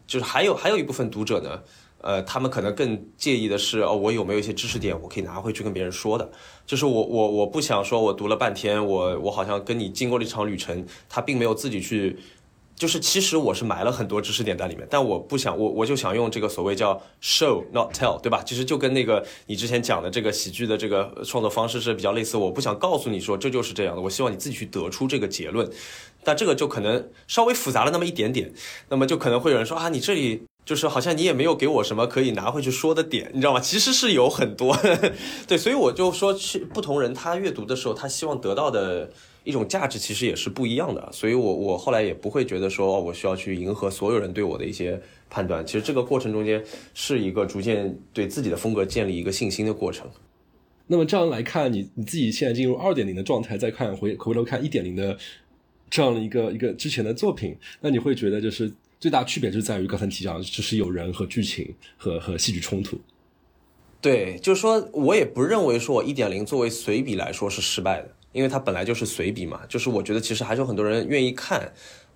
[0.05, 1.61] 就是还有还有一部分读者呢，
[2.01, 6.31] 呃，他们可能更介意的是，哦，我有没有一些知识点我可以拿回去跟别人说的？
[6.65, 12.19] 就是我我我不想说，我读了半天，我我好像跟你经过了一场旅程，他并没有自己去。
[12.75, 18.43] 就是其实我是埋了很多知识点在里面，但我不想我我就想用这个所谓叫 show not tell，对吧？
[18.45, 22.35] 其实就跟那个你之前讲的这个喜剧的这个创作方式是比较类似。
[22.35, 25.69] 我不想告诉你说这就是这样的，我希望你自己去得出这个结论。
[26.23, 28.51] 但这个就可能稍微复杂了那么一点点，
[28.89, 33.59] 那么就可能会有人说啊，你这里就是好像你也没有给我什么可以拿回去说的点，你知道吗？
[33.59, 34.75] 其实是有很多，
[35.47, 39.09] 对，所以我就说去不同人他阅读的时候，他希望得到的。
[39.43, 45.65] 一种价值其实也是不一样的，所以我我后来也不会觉得说我需要去迎合所有人对我的一些判断。
[45.65, 46.63] 其实这个过程中间
[46.93, 50.09] 是一个逐渐对自己的风格建立一个信心的过程。
[50.87, 55.17] 那么这样来看，你你自己现在进入二点零的状态，再看回回头看一点零的
[55.89, 62.99] 这样的一个一个之前的作品，那你会觉得就是最大区别就在于刚才提到，就是有人和剧情和和戏剧冲突。
[64.01, 68.09] 对，就是说我也不认为说我一点零作为随笔来说是失败的。
[68.33, 71.71] 因为它本来就是随笔嘛，就是我觉得其实还是有很多人愿意看，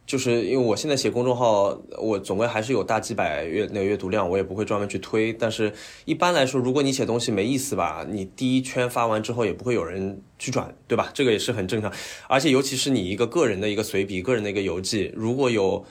[0.05, 5.31] 就是因为我现在写公众号，我总归还是有大几百阅那个阅读量，我也不会专门去推。
[5.31, 5.71] 但是
[6.03, 11.09] 一般来说，如果你写东西没意思吧，你第一圈发完之后也不会有人去转，对吧？
[11.13, 11.93] 这个也是很正常。
[12.27, 15.85] 而且尤其是你一个个人的一个随笔，个人的一个游记，如果有。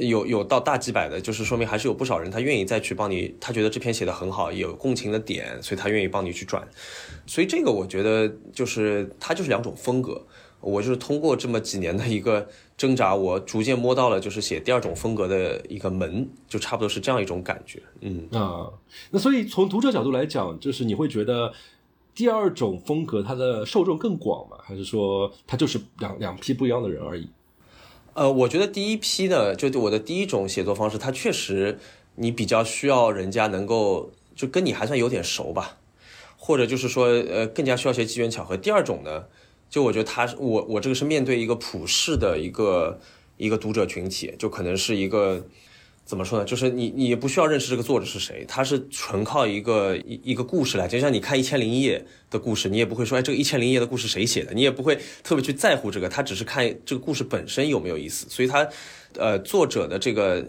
[0.00, 6.66] 有有到大几百的，就是说明还是有不少人他愿意再去帮你，他觉得这篇写的很好，有共情的点，所以他愿意帮你去转。
[7.26, 10.24] 所以这个我觉得就是它就是两种风格。
[10.60, 17.82] 我就是通过这么几年的一个挣扎，我逐渐摸到了就是写第二种风格的一个门，就差不多是这样一种感觉。
[18.00, 18.70] 嗯啊，
[19.10, 21.52] 那所以从读者角度来讲，就是你会觉得
[22.14, 24.56] 第二种风格它的受众更广吗？
[24.62, 27.28] 还是说它就是两两批不一样的人而已？
[28.14, 31.78] 呃，我觉得第一批呢，就我的第一种写作方式，它确实
[32.14, 35.76] 你比较需要人家能够就跟你还算有点熟吧，
[36.36, 38.56] 或者就是说呃更加需要些机缘巧合。
[38.56, 39.24] 第二种呢，
[39.68, 43.00] 就我觉得他我我这个是面对一个普世的一个
[43.36, 45.46] 一个读者群体，就可能是一个。
[46.04, 46.44] 怎么说呢？
[46.44, 50.86] 就是你，你也不需要认识这个作者是谁，他是纯靠一个一一个故事来。
[50.86, 51.98] 就像你看《一千零一夜》
[52.32, 54.52] 的故事，你也不会说，哎，这个《一千零一夜》的故事谁写的？
[54.52, 58.26] 你也不会特别去在乎这个，他只是看这个故事本身有没有意思。
[58.28, 58.68] 所以，他，
[59.16, 60.44] 呃，作者的这个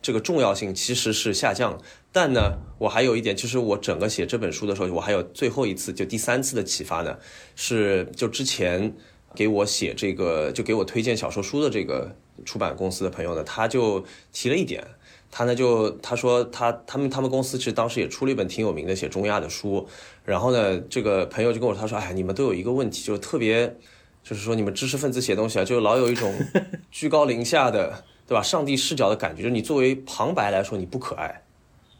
[0.00, 1.78] 这个重要性其实是下降。
[2.10, 7.18] 但呢，我还有一点，其实我整个写这本书的时候，我还有最后一次，就第三次的启发呢，
[7.54, 8.90] 是就之前
[9.34, 12.16] 给我写这个，就给我推荐小说书的这个。
[12.44, 14.84] 出版公司的朋友呢，他就提了一点，
[15.30, 19.86] 他呢就他说他他们他们公司其实当时也出了一本挺有名的写中亚的书，
[20.24, 23.76] 然后呢，这个朋友就跟我，他说，哎，你们都有一个问题，就是特别，
[24.22, 26.34] 就是说你们知识分子写东西啊，就老有一种
[26.90, 28.42] 居高临下的，对吧？
[28.42, 31.42] 上帝视角的感觉，就是你作为旁白来说，你不可爱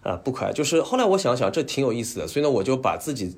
[0.02, 0.52] 啊，不可爱。
[0.52, 3.36] 就是后来我想想，这挺有意思的，所以呢，我就把自己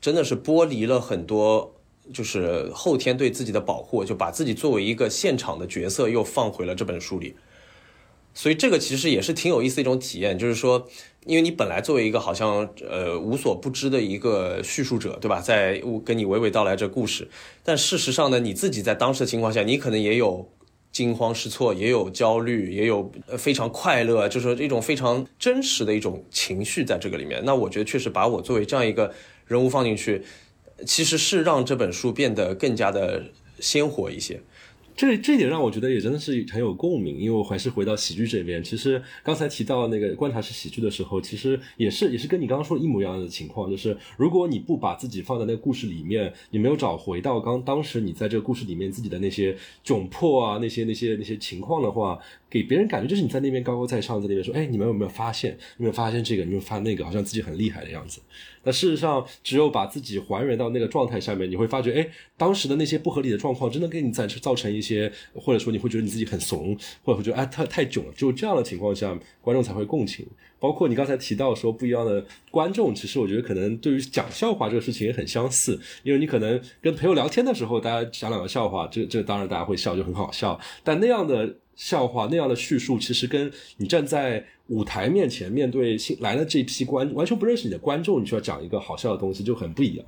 [0.00, 1.72] 真的是剥离了很多。
[2.12, 7.34] 就是后天对自己的保护，就把自己作为一个现场的角色又放回了这本书里，
[8.32, 10.38] 所以这个其实也是挺有意思的一种体验。
[10.38, 10.86] 就是说，
[11.24, 15.40] 因为你本来作为一个好像呃无所不知的一个叙述者，对吧？
[15.40, 17.28] 在跟你娓娓道来这故事，
[17.64, 20.48] 但事实上呢，你自己在当时的情况下，你可能也有
[20.92, 27.42] 惊慌失措，也有焦虑，也有非常快乐，就是一种非常真实的一种情绪在这个里面。
[27.44, 29.12] 那我觉得确实把我作为这样一个
[29.46, 30.22] 人物放进去。
[30.84, 33.24] 其实是让这本书变得更加的
[33.60, 34.40] 鲜活一些。
[34.96, 38.64] 这这点让我觉得也真的是很有共鸣，因为我还是回到喜剧这边。
[38.64, 49.54] 其实刚才提到那个观察式喜剧的时候，其实也是也是跟你刚刚说的一模一样的情况，就是如果你不把自己放在那个故事里面，你没有找回到刚当时你在这个故事里面自己的那些
[49.84, 52.18] 窘迫啊，那些那些那些情况的话，
[52.48, 55.52] 给别人感觉就是你在那边高高在上，在那边说，哎，你们有没有发现？
[55.52, 56.42] 有没有发现这个？
[56.42, 57.04] 有没有发那个？
[57.04, 58.20] 好像自己很厉害的样子。
[58.62, 68.12] 那事实上，只有把自己还原到那个状态下面，你会发觉，哎，当时的那些不合理的状况，真的给你造造成一些，或者说你会觉得你自己很怂，或者会觉得哎，太太囧了。
[68.16, 70.26] 就这样的情况下，观众才会共情。
[70.58, 80.58] 包括你刚才提到说不一样的观众，其实我觉得可能对于讲笑话这个事情也很相似，因为你可能跟朋友聊天的时候，大家讲两个笑话，这这当然大家会笑，就很好笑。
[80.82, 84.44] 但那样的笑话，那样的叙述，其实跟你站在。
[84.68, 90.04] 舞台面前面对新来的这批观完全不认识你的观众，你需要讲一个好笑的东西就很不一样。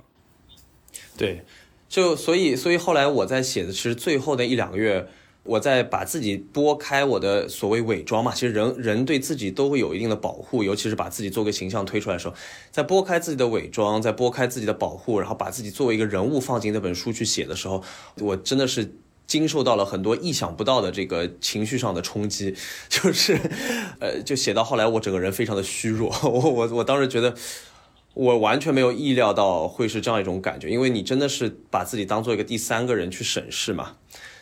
[1.17, 1.45] 对，
[1.87, 5.07] 就所以所以后来我在写的，其实最后的一两个月，
[5.43, 12.35] 我在把自己拨开我的所谓伪装嘛，其实人人对自己都会有一定的保护，尤其是把自己做个形象推出来的时候，
[12.69, 17.81] 在拨开自己的伪装，在拨开自己的保护，然后把自己作为一个人物放进那本书去写的时候，
[18.17, 18.93] 我真的是。
[19.29, 22.55] 经受到了很多意想不到的这个情绪上的冲击，
[22.89, 23.39] 就是，
[23.99, 26.09] 呃，就写到后来，我整个人非常的虚弱。
[26.27, 27.35] 我我我当时觉得，
[28.15, 33.97] 我完全没有意料到会是这样一种感觉，因为你真的是把自己当做一个第三个人去审视嘛，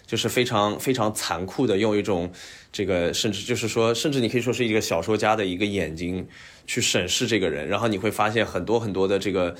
[0.05, 2.31] 就是非常非常残酷的用一种
[2.71, 6.25] 这个，甚至就是说，甚至你可以说是一个小说家的一个眼睛
[6.65, 9.53] 去审视这个人，然后你会发现很多很多的这个。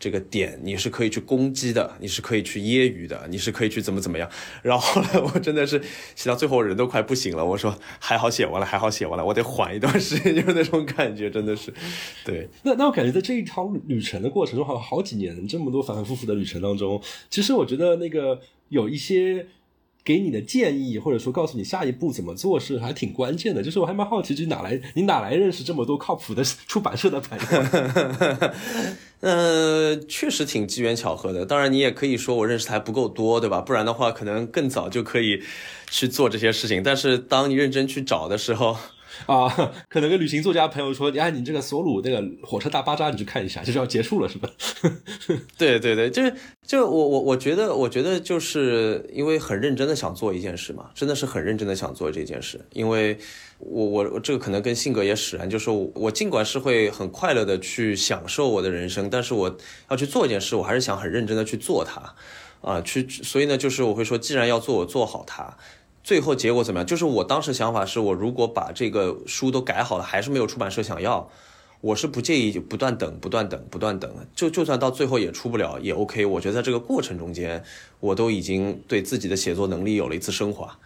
[0.00, 4.28] 这个点你是可以去攻击的，你是可以去揶揄的，你是可以去怎么怎么样。
[4.62, 5.80] 然后后来 我真的是
[6.16, 11.72] 写到最后人都快不行了，我说还好写完了，还好写完了，我得缓一段时间， 就是那种感觉，真的是。
[12.24, 18.40] 对，那那我感觉在这一趟旅程的过程中，好像好几年这么多反反复复的旅程当中，其实我觉得那个
[18.70, 19.46] 有一些。
[20.04, 23.62] 给你的建议，或者说告诉你下一步怎么做是还挺关键的。
[23.62, 28.52] 就是我还蛮好奇，就哪来你哪来认识这么多靠谱的出版社的朋友？
[29.20, 31.44] 呃，确实挺机缘巧合的。
[31.44, 33.60] 当然，你也可以说我认识的还不够多，对吧？
[33.60, 35.42] 不然的话，可能更早就可以
[35.90, 36.82] 去做这些事情。
[36.82, 38.76] 但是，当你认真去找的时候。
[39.26, 39.48] 啊，
[39.88, 44.48] 可能跟旅行作家朋友说，哎，你这个索鲁那个火车大巴扎，你去看一下，就是要结束了，是吧？
[45.58, 46.34] 对对对，就是
[46.66, 52.60] 就我我我觉得，我觉得就是因为很认真的想做一件事嘛，真的是很认真的想做这件事。
[52.72, 53.18] 因为
[53.58, 59.56] 我我我这个可能跟性格也使然，就是我尽管是会很快乐的去享受我的人生，但是我
[59.90, 62.14] 要去做一件事，我还是想很认真的去做它，
[62.62, 65.56] 啊，去所以呢，就是我会说，既然要做，我做好它。
[66.02, 66.86] 最后结果怎么样？
[66.86, 71.30] 就是我当时想法是我如果把这个书都改好了，还是没有出版社想要，
[71.82, 76.24] 我是不介意不断等、不断等、不断等，就就算到最后也出不了也 OK。
[76.24, 77.62] 我觉得在这个过程中间，
[78.00, 80.78] 我都已经对自己的写作能力有了一次升华。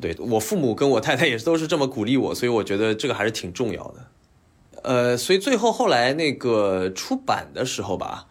[0.00, 4.82] 对我父母跟我太太也都是这么鼓励我，所以我觉得这个还是挺重要的。
[4.82, 8.26] 呃，所以最后后来那个出版的时候吧。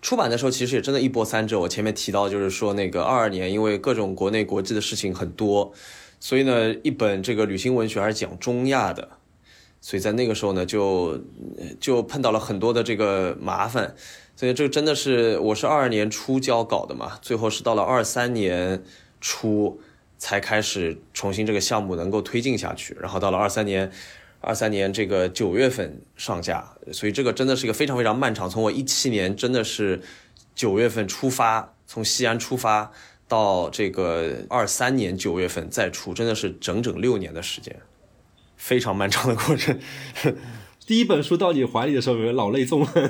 [0.00, 1.58] 出版的时候其实也真的一波三折。
[1.58, 5.72] 我前面提到就是说，那个二二年因为各种国内国际的事情很多，
[6.20, 9.08] 所以呢，一本这个旅行文学还是讲中亚的，
[9.80, 11.20] 所以在那个时候呢，就
[11.80, 13.94] 就碰到了很多的这个麻烦。
[14.36, 18.82] 所以这个真的是我是二二年初交稿的嘛，最后是到了二三年
[19.20, 19.80] 初
[20.16, 23.90] 才开始重新这个项目能够推进下去，然后到了二三年。
[24.48, 28.48] 二三年这个九月份上架，所以这个真的是一个非常非常漫长。
[28.48, 30.00] 从我一七年真的是
[30.54, 32.90] 九月份出发，从西安出发
[33.28, 37.76] 到这个二三年九月份再出，真的是整整六年的时间，
[38.56, 39.78] 非常漫长的过程。
[40.86, 43.06] 第一本书到你怀里的时候，有人老泪纵横。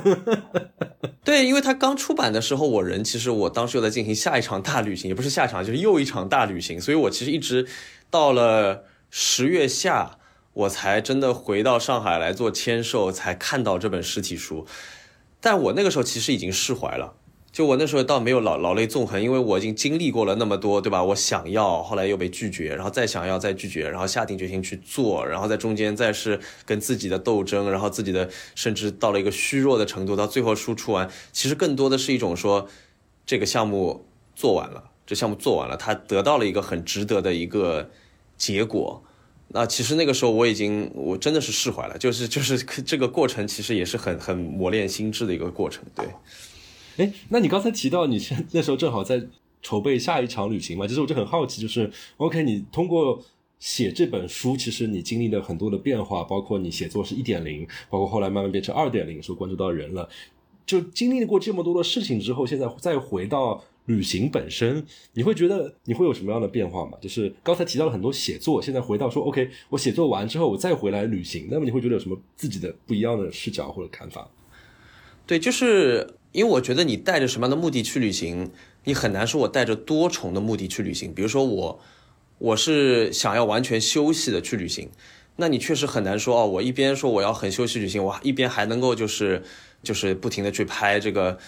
[1.23, 7.65] 对，因为它刚出版的时候，我人其实我当时又在进行下一场大旅行，也不是下场，就是又一场大旅行，所以我其实一直
[8.11, 10.18] 到了十月下。
[10.59, 14.67] 我才真的回到上海来做签售，才看到这本实体书。
[15.41, 17.15] 但我那个时候其实已经释怀了，
[17.53, 21.05] 就我那时候倒没有老老泪纵横，因为我已经经历过了那么多，对吧？
[21.05, 32.69] 我想要，后来又被拒绝，然后再想要，再拒绝，然后下定决心去做，然后在中间再是跟自己的斗争，然后自己的甚至到了一个虚弱的程度，到最后输出完，其实更多的是一种说，
[33.25, 34.05] 这个项目
[34.35, 37.91] 做完了，这项目做完了，它得到了一个很值得的一个
[38.37, 39.05] 结果。
[39.51, 45.83] 那其实那个时候我已经我真的是释怀了，就是就是这个过程其实也是很很磨练心智的一个过程。
[45.95, 46.07] 对，
[46.99, 48.21] 哎，那你刚才提到你
[48.53, 49.27] 那时候正好在
[49.63, 50.87] 筹备下一场旅行嘛？
[50.87, 53.25] 其实我就很好奇，就是 OK，你通过
[53.59, 60.09] 写这本书，其实你经历了很多的变化，包括你写作是一点零，包括后来慢慢变成二点零，说关注到人了，
[60.67, 63.65] 就经历过这么多的事情之后，现在再回到。
[63.89, 64.85] 旅行本身，
[65.15, 66.99] 你会觉得你会有什么样的变化吗？
[67.01, 74.29] 就是刚才提到了很多写作，现在回到说，OK，我写作完之后，我再回来旅行，那么你会觉得有什么自己的不一样的视角或者看法？
[75.27, 78.51] 对，就是因为我觉得你带着什么样的目的去旅行，
[78.85, 81.15] 你很难说我带着多重的目的去旅行。
[81.15, 81.81] 比如说我，
[82.37, 84.91] 我是想要完全休息的去旅行，
[85.37, 89.43] 那你确实很难说哦，我一边说我要很休息旅行，我一边还能够就是
[89.83, 91.39] 就是不停的去拍这个。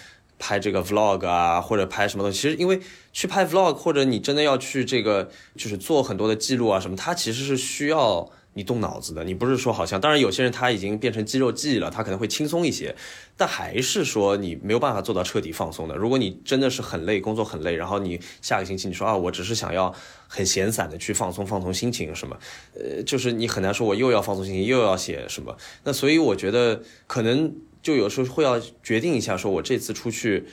[0.41, 2.81] 拍这个 vlog 啊，或者拍什么东西，其实因为
[3.13, 9.23] 去拍 vlog，或者你真的要去这个，就是做很多的记录啊什么，它其实是需要你动脑子的。
[9.23, 12.95] 你不是说好像，当然有些人他已经变成肌肉记忆了，他可能会轻松一些，
[13.37, 15.95] 但还是说你没有办法做到彻底放松的。
[15.95, 19.93] 如果你真的是很累，工作很累，然后你下个星期你说啊，我只是想要
[20.27, 22.35] 很闲散的去放松放松心情什么，
[22.73, 25.55] 呃，就是你很难说我又要放松心情又要写什么。
[25.83, 27.53] 那所以我觉得可能。
[27.81, 30.45] 就有时候会要决定一下，说我这次出去，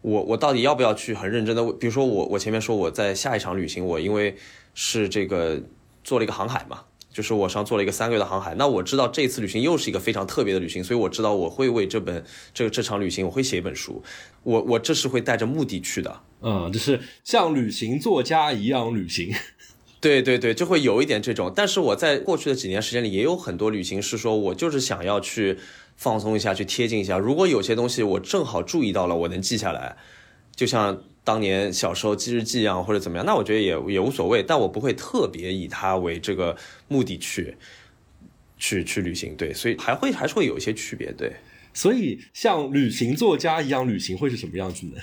[0.00, 1.72] 我我到底要不要去很认真的？
[1.72, 4.36] 比如说我我前面说我在下一场旅行，我因为
[4.74, 5.62] 是这个
[6.02, 14.02] 做了一个航海嘛，就是我上做了一个三个月的航海，那我知道这次旅行又是一个非常特别的旅行，所以我知道我会为这本这这场旅行我会写一本书，
[14.42, 16.20] 我我这是会带着目的去的。
[16.40, 19.34] 嗯，就是像旅行作家一样旅行。
[20.02, 21.52] 对对对，就会有一点这种。
[21.54, 25.56] 但是我在过去的几年时间里，也有很多旅行是说我就是想要去
[25.96, 27.16] 放松一下，去贴近一下。
[27.16, 29.96] 如果有些东西我正好注意到了，我能记下来，
[30.56, 34.42] 就像当年小时候记日记一样，或者怎么样，那我觉得也也无所谓。
[34.42, 36.56] 但我不会特别以它为这个
[36.88, 37.56] 目的去
[38.58, 39.36] 去去旅行。
[39.36, 41.12] 对，所以还会还是会有一些区别。
[41.12, 41.32] 对，
[41.72, 45.00] 所以像旅行作家一样旅行会是什么样子呢？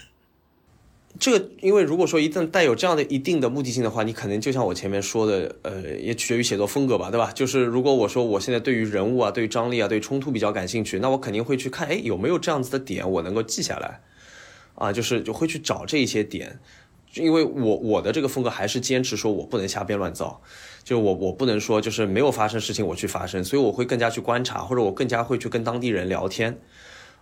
[1.18, 7.32] 这个，因为如果说一旦带有这样的一定的目的性的话，你可能就像我前面说的，呃，也取决于写作风格吧，对吧？
[7.34, 14.02] 就是如果我说我现在对于人物啊、对于张力啊、对冲突比较感兴趣，那我肯定会去看，哎，有没有这样子的点我能够记下来，
[14.76, 16.60] 啊，就是就会去找这一些点，
[17.16, 20.40] 因为我我的这个风格还是坚持说我不能瞎编乱造，
[20.84, 26.60] 就我我不能说就是没有发生事情我去发生，所以我会更加去观察，或者我更加会去跟当地人聊天，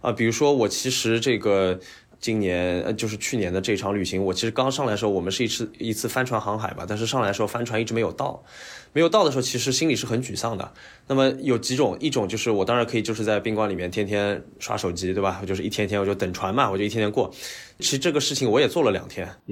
[0.02, 1.80] 啊，比如说我其实这个。
[2.20, 8.44] 今年呃，就是去年的这场旅行，我其实刚上来的时候，我们是一次一次帆船航海吧，但是上来的时候帆船一直没有到，
[8.92, 10.72] 没有到的时候，其实心里是很沮丧的。
[11.08, 15.38] 那么有几种，一种就是我当然可以就是在宾馆里面天天刷手机，对吧？
[15.42, 17.32] 我就是一天天我就等船嘛，我就一天天过。
[17.80, 19.30] 其实这个事情我也做了两天，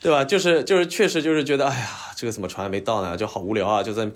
[0.00, 0.24] 对吧？
[0.24, 3.16] 就是就是确实就是觉得，哎呀，这个怎么船还没到呢？
[3.16, 4.08] 就好无聊啊，就在。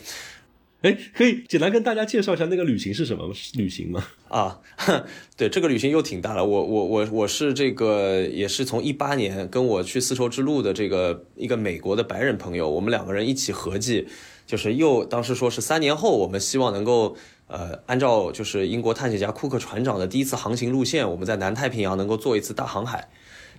[0.83, 4.05] 哎，可以简单跟大家介绍一下那个旅行是什么旅行吗？
[4.29, 4.61] 啊，
[5.37, 6.45] 对，这个旅行又挺大了。
[6.45, 14.09] 我我我我是这个也是从一八年跟我去丝绸之路的这个一个美国的白人朋友，我们两个人一起合计，
[14.45, 17.17] 就是又当时说是三年后，我们希望能够
[17.47, 23.09] 呃按照就是英国探险家库克船长的第一次航行路线，我们在南太平洋能够做一次大航海，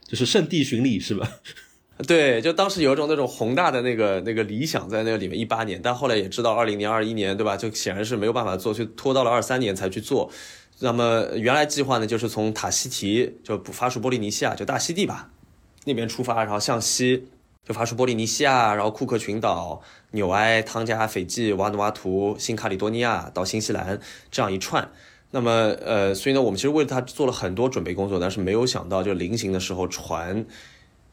[0.05, 1.31] 就是圣地巡礼是吧？
[2.07, 5.39] 对，就当时有一种那种宏大的那个那个理想在那里面。
[5.39, 7.55] 一八年，但后来也知道二零年、二一年，对吧？
[7.55, 10.29] 就显然是没有办法做，去拖到了二三年才去做。
[10.79, 15.29] 那么原来计划呢，就是从塔希提，就法属波利尼西亚，就大溪地吧，
[15.85, 17.27] 那边出发，然后向西，
[17.63, 19.79] 就法属波利尼西亚，然后库克群岛、
[20.11, 23.99] 纽埃、汤加、斐济、瓦努阿图、新卡里多尼亚到新西兰
[24.31, 24.89] 这样一串。
[25.29, 25.51] 那么
[25.85, 30.45] 呃，所以呢，我们其实为了它做了很多准备工作，但是没有想到，就临行的时候船。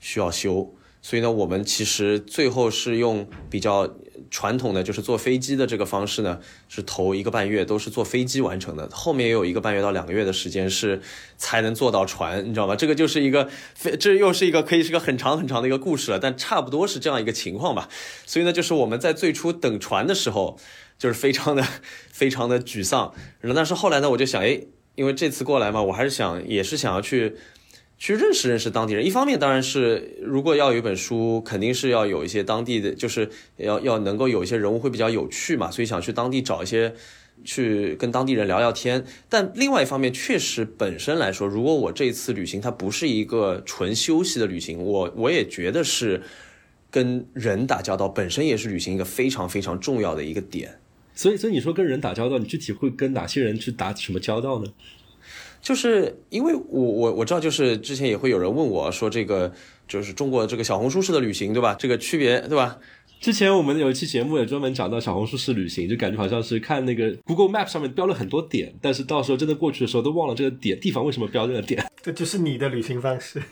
[0.01, 3.89] 需要修，所以呢，我们其实最后是用比较
[4.31, 11.01] 传统的，就是坐飞机的这个方式呢，是头一个半月都是坐飞机完成的，后面也有一个半月到两个月的时间是
[11.37, 12.77] 才能坐到船，你知道吗？
[12.77, 17.89] 这个 就是一个非，这又是一个可以是个很长很长的一个故事了，但差不多是这样一个情况吧。
[18.25, 20.59] 所以呢，就是我们在最初等船的时候，
[20.99, 21.67] 就是非常的
[22.13, 23.13] 非常的沮丧，
[23.55, 24.61] 但是后来呢，我就想，哎，
[24.95, 27.37] 因为这次过来嘛，我还是想也是想要去。
[28.01, 33.29] 去认识认识当地人，一方面当然是如果要有一本书，肯定是要有一些当地的，就是
[33.59, 36.95] 要要能够有一些人物会比较有趣嘛，所以想去当地找一些，
[37.45, 39.05] 去跟当地人聊聊天。
[39.29, 46.23] 但另外一方面，确实本身来说，如果我这次旅行它不是一个纯休息的旅行，我我也觉得是
[46.91, 50.81] 跟人打交道本身也是旅行一个非常非常重要的一个点。
[51.15, 54.73] 所以，所以你说跟人打交道，你具体会跟哪些人去打什么交道呢？
[55.63, 59.53] 就是因为我我我知道，就是之前也会有人问我说，这个
[59.87, 61.75] 就是中国这个小红书式的旅行，对吧？
[61.79, 62.79] 这个区别，对吧？
[63.21, 71.85] 之前我们有一期节目也专门讲到小红书式旅行，就感觉好像是看那个 Google Map 上面标了很多点，但是到时候真的过去的时候都忘了这个点地方为什么标这个点。
[72.03, 73.43] 这就是你的旅行方式。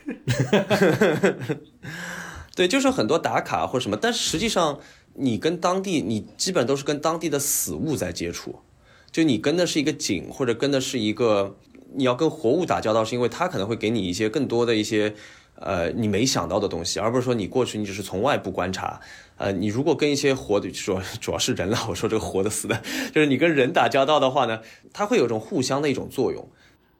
[2.57, 4.81] 对，就是很多打卡或什么，但实际上
[5.17, 8.61] 你跟当地，你基本都是跟当地的死物在接触，
[9.13, 11.59] 就你跟的是一个景，或者跟的是一个。
[11.95, 15.15] 你要跟活物打交道，是因为它可能会给你一些更多的一些，
[15.55, 19.01] 呃，你没想到的东西，而不是说你过去你只是从外部观察。
[19.37, 22.83] 呃，你如果跟一些活的，说主要是人了，我说这个活的死的，
[23.15, 24.61] 就是你跟人打交道的话呢，
[24.93, 26.49] 它会有一种互相的一种作用。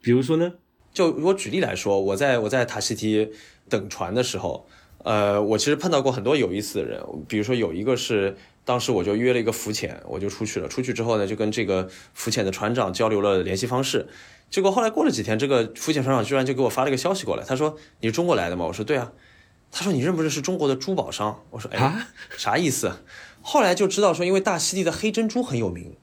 [0.01, 0.53] 比如说呢，
[0.93, 3.31] 就我举例来说，我在我在塔希提
[3.69, 4.67] 等船的时候，
[5.05, 8.37] 呃，我其实碰到过很多有意思的人，比如说有一个是。
[8.65, 10.69] 当时我就约了一个浮潜，我就出去了。
[10.69, 14.07] 出去之后呢，就跟这个浮潜的船长交流了联系方式。
[14.51, 19.13] 结果后来过了几天，这个福建船长居然就给我发了个消息过来，他说：“你是中国来的吗？”我说：“对啊。”
[19.71, 22.91] 他说：“你认不认识中国的珠宝商？”我说：“哎，啥意思？”
[23.43, 25.97] 后来就知道说，因为大溪地的黑珍珠很有名，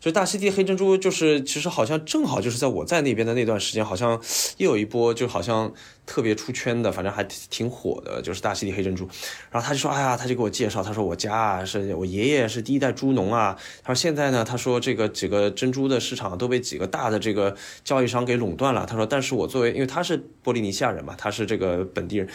[0.00, 4.20] 就大溪地黑珍珠，就是其实好像正好就是在我在那边的那段时间，好像
[4.58, 5.72] 又有一波，就好像
[6.06, 9.08] 特别出圈的，反正还挺火的，就是大溪地黑珍珠。
[9.50, 18.86] 然后他就说，哎呀，他就给我介绍，他说我家啊是我爷爷是第一代猪农啊，他说现在呢，他说这个几个珍珠的市场都被几个大的这个交易商给垄断了。
[18.86, 22.28] 他说，但是我作为，因为他是波利尼西亚人嘛，他是这个本地人。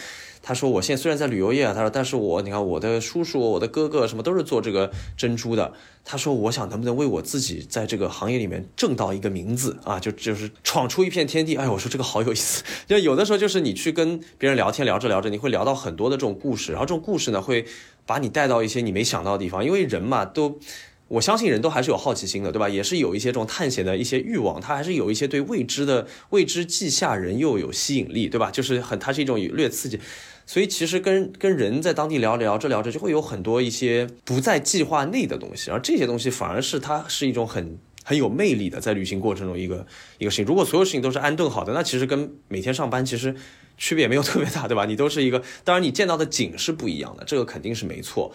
[0.46, 5.72] 他说：“我现在虽然在旅游业啊，他说，但是我你看我的叔叔、我的哥哥什么都是做这个珍珠的。
[6.04, 11.56] 他说，我想能不能为我自己在这个行业里面挣到一个名字啊，就就是闯出一片天地。
[11.56, 12.62] 哎，我说这个好有意思。
[12.86, 17.66] 就有的时候就是你去跟别人聊天，聊着聊着，你会聊到很多的这种故事，然后这种故事呢会
[18.06, 19.64] 把你带到一些你没想到的地方。
[19.64, 20.60] 因为人嘛，都
[21.08, 22.68] 我相信人都还是有好奇心的，对吧？
[22.68, 28.52] 也是有一些这种探险的一些欲望，他还是有一些对未知的未知既吓人又有吸引力，对吧？
[28.52, 29.98] 就是很，它是一种略刺激。”
[30.46, 39.88] 所以其实跟跟人在当地聊聊着聊着，就会有很多一些不在计划内的东西，而这些东西反而是它是一种很很有魅力的，在旅行过程中一个
[40.18, 40.46] 一个事情。
[40.46, 43.34] 如果所有事情都是安顿好的，那其实跟每天上班其实
[43.78, 44.86] 区别没有特别大，对吧？
[44.86, 48.34] 你都是一个，当然你见到的景是不一样的，这个肯定是没错。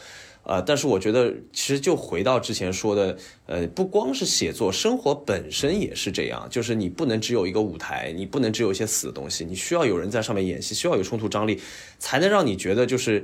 [0.48, 11.60] 呃，但是我觉得，其实就回到之前说的，呃，不光是写作，生活本身也是这样，就是你不能只有一个舞台，你不能只有一些死的东西，你需要有人在上面演戏，需要有冲突张力，
[11.98, 13.22] 才能让你觉得就是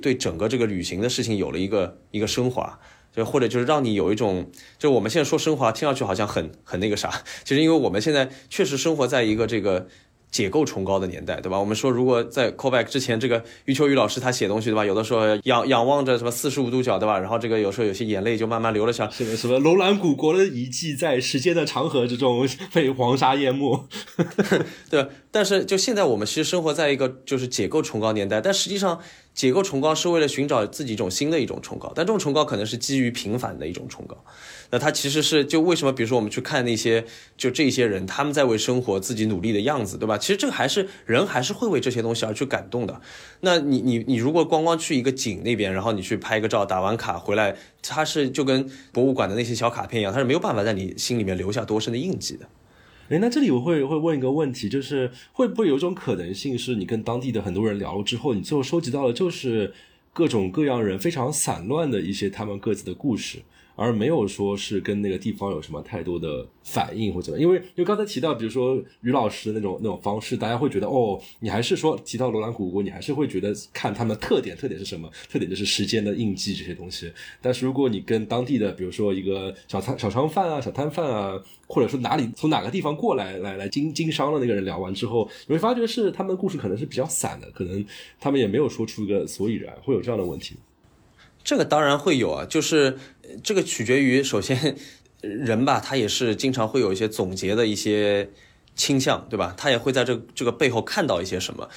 [0.00, 2.80] 对整个这个旅行的事情有了一个一个升华，
[3.14, 9.86] 就或者就是让你有一种，就我们现在说升华，听上去好像很很那个啥，其实因为我们现在确实生活在一个这个。
[10.34, 11.60] 解构崇高的年代，对吧？
[11.60, 14.84] 我们说，如果在 callback 之前，这个余秋雨老师他写东西，对吧？
[14.84, 17.16] 有的时候仰仰望着什么四十五度角，对吧？
[17.20, 19.10] 然后这个有时候有些眼泪就慢慢流了下来。
[19.12, 23.86] 什么什么楼兰古国的遗迹，在时间的长河之中被黄沙淹没，
[24.90, 25.06] 对。
[25.30, 29.00] 但是就现在，我们其实生活在一个就是解构崇高年代，但实际上。
[29.34, 34.16] 解构崇高是为了寻找自己一种新的一种崇高，但这种崇高可能是基于平凡的一种崇高。
[34.74, 35.92] 那他其实是就为什么？
[35.92, 37.04] 比如说我们去看那些
[37.36, 40.18] 就这些人，他们在为生活自己努力的样子，对吧？
[40.18, 43.00] 其实这个还是人还是会为这些东西而去感动的。
[43.42, 52.48] 那你你你如果光光去一个景那边，然后你去拍个照，打完卡回来，它是就跟博物馆的那些小卡片一样，它是没有办法在你心里面留下多深的印记的。
[53.10, 59.72] 哎，那这里我会会问一个问题，就是会不会有一种可能性，是你跟当地的很多人聊了之后，你最后收集到的就是
[60.12, 63.38] 各种各样人非常散乱的一些他们各自的故事？
[63.76, 75.10] 而没有说是跟那个地方有什么太多的反应或者，因为因为刚才提到，比如说于老师的那种那种方式，大家会觉得哦，你还是说提到罗兰古国，你还是会觉得看他们特点，特点是什么？
[75.28, 77.12] 特点就是时间的印记这些东西。
[77.42, 87.84] 但是如果你跟当地的，比如说一个小摊小商贩啊、小摊贩啊，或者说哪里从哪个地方过来来来经经商的那个人聊完之后，你会发觉是他们的故事可能是比较散的，可能
[88.20, 90.54] 他们也没有说出一个所以然，会有这样的问题。
[91.44, 92.96] 这个当然会有啊，就是
[93.42, 94.76] 这个取决于首先
[95.20, 98.30] 人吧，他也是经常会有一些总结的一些
[98.74, 99.54] 倾向，对吧？
[99.56, 101.68] 他也会在这这个背后看到一些什么，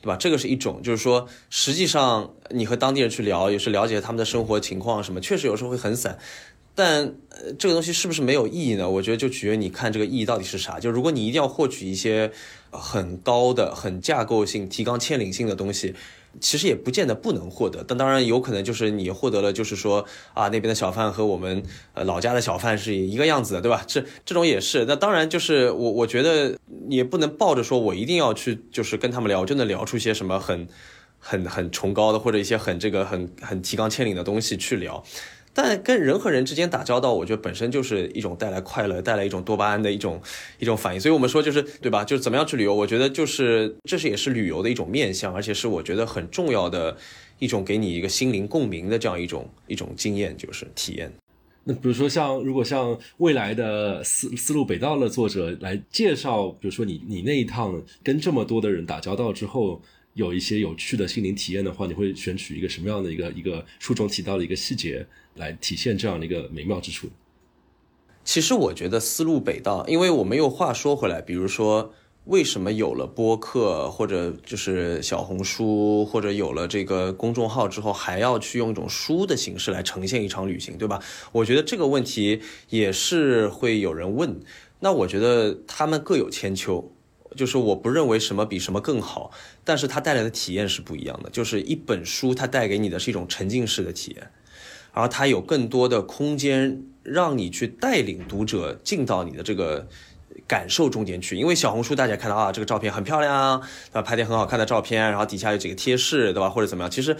[0.00, 0.16] 对吧？
[0.16, 6.18] 这个是一种，就是说实际上你和当地人去聊，也是了解他们的生活情况什么，确实有时候会很散，
[6.76, 7.14] 但
[7.58, 8.88] 这个东西是不是没有意义呢？
[8.88, 10.78] 我觉得就取决于你看这个意义到底是啥。
[10.78, 12.30] 就如果你一定要获取一些
[12.70, 15.94] 很高的、很架构性、提纲挈领性的东西。
[16.40, 21.62] 其实也不见得不能获得，但当然有可能就是你获得了，就是说啊那边的小贩和我们
[21.94, 23.82] 呃老家的小贩是一个样子的，对吧？
[23.86, 24.84] 这这种也是。
[24.86, 26.56] 那当然就是我我觉得
[26.88, 30.66] 也不能抱着说我一定要去就是跟他们聊，就能聊出一些什么很
[31.18, 35.02] 很很崇高的或者一些很这个很很提纲挈领的东西去聊。
[35.58, 40.20] 但跟人和人之间打交道，我觉得本身就是一种带来快乐、带来一种多巴胺的一种
[40.58, 41.00] 一种反应。
[41.00, 42.04] 所以我们说，就是对吧？
[42.04, 42.74] 就是怎么样去旅游？
[42.74, 46.94] 我觉得就是这是也是旅游的一种面向，而且是我觉得很重要的
[47.38, 51.10] 一种给你一个心灵共鸣的这样一种一种经验，就是体验。
[51.64, 59.80] 那比如说像如果像未来的思思路北道的作者来介绍，比如说你你那一趟跟这么多的人打交道之后。
[60.16, 67.08] 有一些有趣的心灵体验的话，你会选取一个什么样的一个一个书中提到的一个细节来体现这样的一个美妙之处？
[68.24, 71.92] 其实我觉得思路北道，因为我们又话说回来，比如说
[72.24, 81.00] 为什么有了播客或者就是小红书或者有了这个公众号之后，还要去用一种书的形式来呈现一场旅行，对吧？
[81.30, 84.40] 我觉得这个问题也是会有人问。
[84.80, 86.92] 那我觉得他们各有千秋。
[87.34, 89.30] 就是我不认为什么比什么更好，
[89.62, 91.28] 但是它带来的体验是不一样的。
[91.28, 94.30] 就是一本书，它带给你的是一种沉浸式的体验，
[94.96, 99.86] 而它有更多的空间让你去带领读者进到你的这个
[100.48, 101.36] 感受中间去。
[101.36, 104.02] 因为小红书大家看到啊，这个照片很漂亮，对吧？
[104.02, 106.48] 拍点很好看的照片，然后底下有几个贴士，对吧？
[106.48, 106.90] 或者怎么样？
[106.90, 107.14] 其实，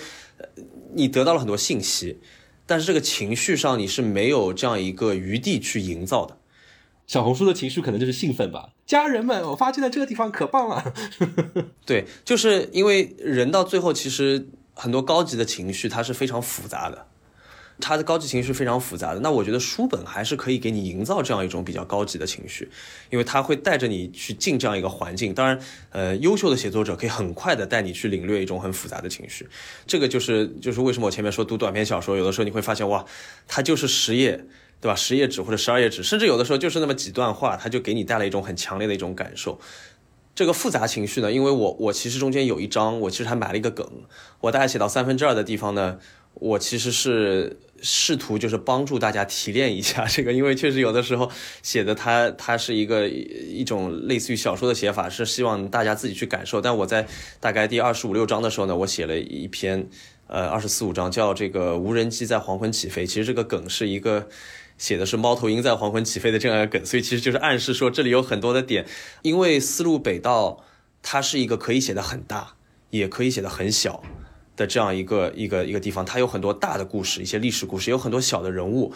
[0.94, 2.18] 你得到了很多信息。
[2.64, 6.38] 但是这个情绪上你是没有这样一个余地去营造的。
[7.06, 10.94] 小红书的情绪可能就是兴奋吧，家人们，我发现在这个地方可棒了。
[11.84, 17.06] 对，就是因为人到最后，其实很多高级的情绪它是非常复杂的，
[17.80, 19.20] 他的高级情绪非常复杂的。
[19.20, 22.68] 那我觉得书本还是可以给你营造这样一种比较高级的情绪，
[23.10, 25.34] 因为它会带着你去进这样一个环境。
[25.34, 25.58] 当然，
[25.90, 29.48] 呃，优秀的写作者可以很快的带你去领略一种很复杂的情绪。
[29.86, 33.04] 这个就是就是为什么我前面说读短篇小说，有的时候你会发现哇，
[33.46, 34.46] 它就是十页。
[34.78, 34.94] 对吧？
[34.94, 39.58] 十页纸或者十二页纸，甚至有的时候就是那么几段话，它就给你带来一种很强烈的一种感受。
[40.34, 43.90] 这个复杂情绪呢，因为我我其实中间有一章，我其实还埋了一个梗。
[44.42, 45.98] 我大概写到三分之二的地方呢，
[46.34, 51.30] 我其实是试图就是帮助大家提炼一下这个，因为确实有的时候
[51.62, 56.60] 写的它它是一个一种类似于小说的写法，是希望大家自己去感受。
[56.60, 57.06] 但我在
[57.40, 59.88] 大概第二十五六章的时候呢，我写了一篇
[60.26, 63.06] 呃二十四五章，叫这个无人机在黄昏起飞。
[63.06, 64.28] 其实这个梗是一个。
[64.78, 68.84] 写的是猫头鹰在黄昏起飞的这样一个梗，所以其实就是暗示说这里有很多的点。
[69.22, 70.62] 因为丝路北道
[71.02, 72.56] 它是一个可以写的很大，
[72.90, 74.02] 也可以写的很小
[74.56, 78.92] 的这样一个一个一个地方，它有很多大的故事，一些历史故事，有很多小的人物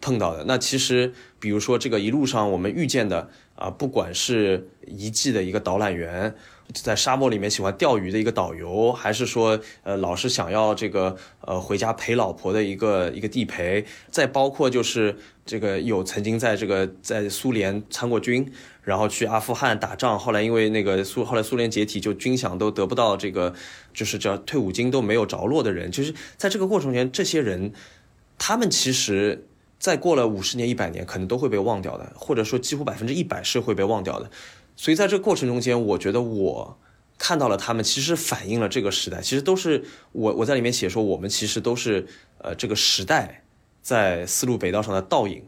[0.00, 0.44] 碰到的。
[0.44, 6.34] 那其实比如说这个一路上我们遇见的啊，不管是遗迹的一个导览员。
[6.74, 15.16] 在沙漠里面喜欢钓鱼的一个导游，还是说，呃，老是想要这个，呃，回家陪老婆的一个一个地陪，再包括就是
[15.46, 18.52] 这个有曾经在这个在苏联参过军，
[18.82, 23.54] 然后去阿富汗打仗，后来因为那个苏后来苏联解体，就军饷都得不到这个，
[23.94, 27.72] 就是叫退伍金都没有着落的人，就是在这个过程中间，这些人，
[28.36, 29.46] 他们其实
[29.78, 34.30] 再过了五十年、一百年，可能都会被忘掉的，或者说几乎百分之一百是会被忘掉的。
[34.80, 36.78] 所以在这个过程中间，我觉得我
[37.18, 39.20] 看到了他们，其实反映了这个时代。
[39.20, 42.06] 其实都是我我在里面写说，我们其实都是
[42.38, 43.42] 呃这个时代
[43.82, 45.42] 在丝路北道上的倒影，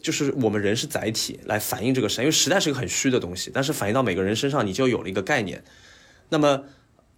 [0.00, 2.22] 就是我们人是载体来反映这个时代。
[2.22, 5.62] 因为时代是个很虚的东西，但是反映到每个人身上，你就有了一个概念。
[6.30, 6.64] 那么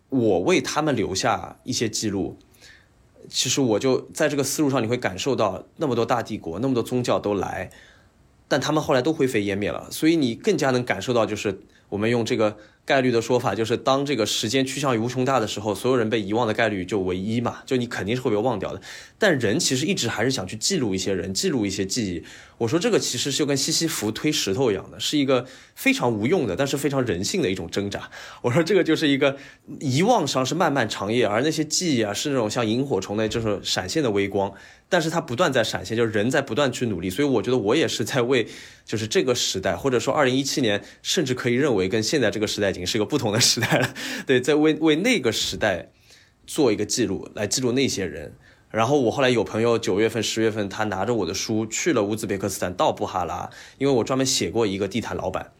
[0.08, 2.36] 我为他们留下一些记录，
[3.28, 7.70] 其实我就在这个思路上，你会感受到那么多大帝国，那么多宗教都来。
[8.48, 12.56] 但他们后来都灰飞烟灭了，所以你更加能感受到，就是我们用这个。
[12.86, 18.82] 概率的说法就是，当这个时间趋向于无穷大的时候，所有人被遗忘的概率就唯一嘛，就你肯定是会被忘掉的。
[19.24, 22.22] 但人其实一直还是想去记录一些人，记录一些记忆。
[22.58, 28.10] 我说这个其实就跟西西弗推石头一样的，是一个非常无用的，但是非常人性的一种挣扎。
[28.42, 29.38] 我说这个就是一个
[29.80, 34.52] 遗忘上是漫漫长夜，而那些记忆啊是那种像萤火虫的，就是闪现的微光，
[34.90, 37.08] 但是它不断在闪现，就是人在不断去努力。
[37.08, 38.46] 所以我觉得我也是在为，
[38.84, 42.68] 就是这个时代，或者说二零一七年，甚至可以认为跟现在这个时代。
[42.68, 43.94] 已经是一个不同的时代了，
[44.26, 45.90] 对，在为为那个时代
[46.46, 48.34] 做一个记录，来记录那些人。
[48.74, 53.48] 然后我后来有朋友九月份、十月份，他拿着我的书去了乌兹别克斯坦，到布哈拉，
[53.78, 55.52] 因为我专门写过一个地毯老板，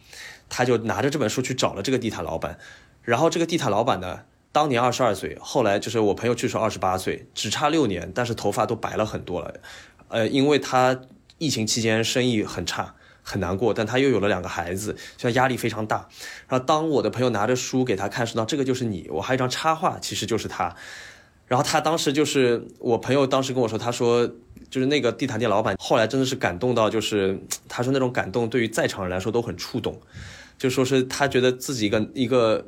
[0.49, 2.59] 他就拿着这本书去找了这个地毯老板。
[3.03, 9.55] 然后这个地毯老板呢，当年二十二岁，后来就是我朋友去时候二十八岁，只差六年，但是头发都白了很多了。
[10.09, 11.01] 呃，因为他
[11.39, 12.97] 疫情期间生意很差。
[13.27, 16.09] 很难过，但他又有了两个孩子，现在压力非常大。
[16.47, 20.77] 然后当我的朋友拿着书给他看，说到这个就是你，我还有一张插画，其实就是他。
[21.47, 24.27] 然后他当时就是我朋友当时跟我说，他说
[24.71, 27.39] 就是那个地毯店老板，后来真的是感动到，就是
[27.69, 30.01] 他说那种感动对于在场人来说都很触动，
[30.59, 32.67] 就说是他觉得自己一个一个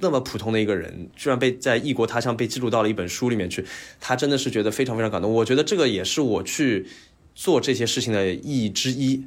[0.00, 3.64] 那么普通的一个人，居然被在异国他乡被记录到了一本书里面去，
[4.00, 5.32] 他真的是觉得非常非常感动。
[5.32, 6.86] 我觉得这个也是我去
[7.34, 9.24] 做这些事情的意义之一。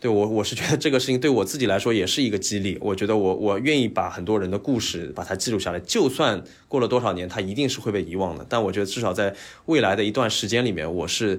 [0.00, 2.78] 对我，我是觉得这个事情对我自己来说也是一个激励。
[2.80, 8.46] 我觉得我我愿意把很多人的故事把它记录下来，就算过了多少年，它一定是会被遗忘的。
[8.48, 9.36] 但我觉得至少在
[9.66, 11.38] 未来的一段时间里面，我是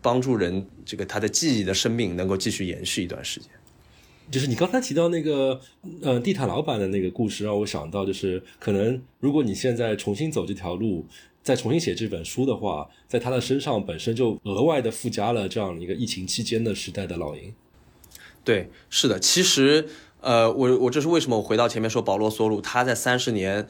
[0.00, 3.48] 帮助人这个他的记忆的生命能够继续延续一段时间。
[4.32, 5.60] 就是你刚才提到那个
[6.00, 11.06] 呃地毯老板的那个故事，让我想到就是可能如果你现在重新走这条路，
[11.44, 17.52] 再重新写这本书的话，在他的身上本身就额外的附加了这样一个疫情期间的时代的烙印。
[18.44, 19.86] 对，是的，其实，
[20.20, 23.68] 呃，我我这是为什么我回到前面说保罗索鲁他在三十年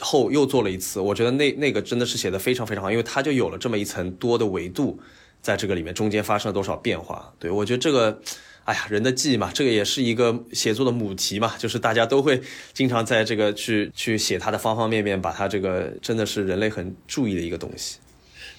[0.00, 5.00] 后又做了一次，我觉得那那个真的是写的非常非常好，因为他就有了这么一层多的维度，
[5.42, 7.34] 在这个里面中间发生了多少变化。
[7.38, 8.22] 对我觉得这个，
[8.64, 12.40] 哎呀，人的记忆嘛，这个也是一个写作的母题嘛，就是大家都会
[12.72, 17.98] 经常在这个去去写他的方方面面，把他这个真的是人类很注意的一个东西。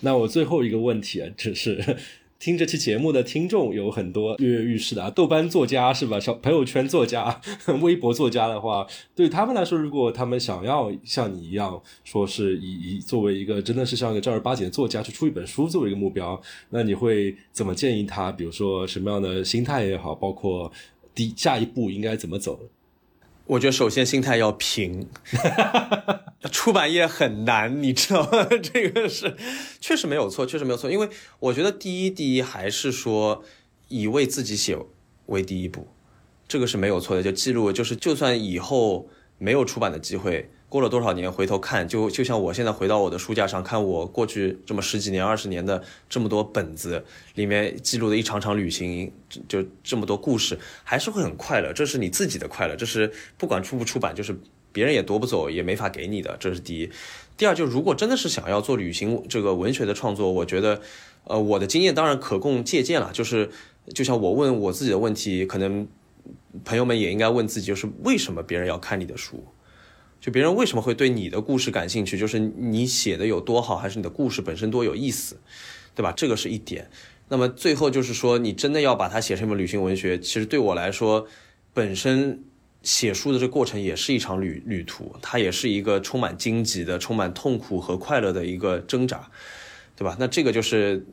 [0.01, 1.97] 那我最后一个问题啊，就是。
[2.41, 6.19] 听这期节目的听众有很多跃跃欲试的啊，豆瓣作家是吧？
[6.19, 7.39] 小朋友圈作家、
[7.83, 18.31] 微博作家的话，对他们来说，如果他们想要像你一样，说是以以作为一个真的是像一个正儿八经的作家去出一本书作为一个目标，那你会怎么建议他？
[18.31, 20.71] 比如说什么样的心态也好，包括
[21.13, 22.59] 第下一步应该怎么走？
[23.51, 25.09] 我觉得首先心态要平，
[26.53, 28.47] 出版业很难，你知道吗？
[28.63, 29.35] 这个是
[29.81, 30.89] 确实没有错，确实没有错。
[30.89, 33.43] 因为我觉得第一，第一还是说
[33.89, 34.77] 以为自己写
[35.25, 35.85] 为第一步，
[36.47, 37.21] 这个是没有错的。
[37.21, 40.49] 就记录，就是就算以后没有出版的机会。
[40.71, 47.03] 过了多少年，回头看，就就像我现在回到我的书架上看我过去这么十几年、二十年的这么多本子
[47.35, 49.11] 里面记录的一场场旅行，
[49.49, 51.73] 就这么多故事，还是会很快乐。
[51.73, 54.33] 这是你自己的快乐，这是不管出不出版，就是
[54.71, 56.37] 别人也夺不走，也没法给你的。
[56.39, 56.89] 这是第一。
[57.35, 60.79] 第二，就如果真的是想要做旅行这个文学的创作，我觉得，
[61.25, 63.11] 呃，我的经验当然可供借鉴了。
[63.11, 63.49] 就是
[63.93, 65.85] 就像我问我自己的问题，可能
[66.63, 69.43] 朋友们也应该问自己，就是为什么别人要看你的书？
[70.21, 72.17] 就别人为什么会对你的故事感兴趣？
[72.17, 75.41] 就是你写的有多好，还是你的故事本身多有意思，
[75.95, 76.13] 对吧？
[76.15, 76.89] 这个是一点。
[77.27, 81.27] 那么最后就是说，你真的要把它写成一本旅行文学，其实对我来说，
[81.73, 82.43] 本身
[82.83, 89.31] 写书的这过程也是一场旅旅途，它也是一个充满荆棘的、充满痛苦和快乐的一个挣扎，
[89.95, 90.15] 对吧？
[90.19, 91.05] 那这个就是。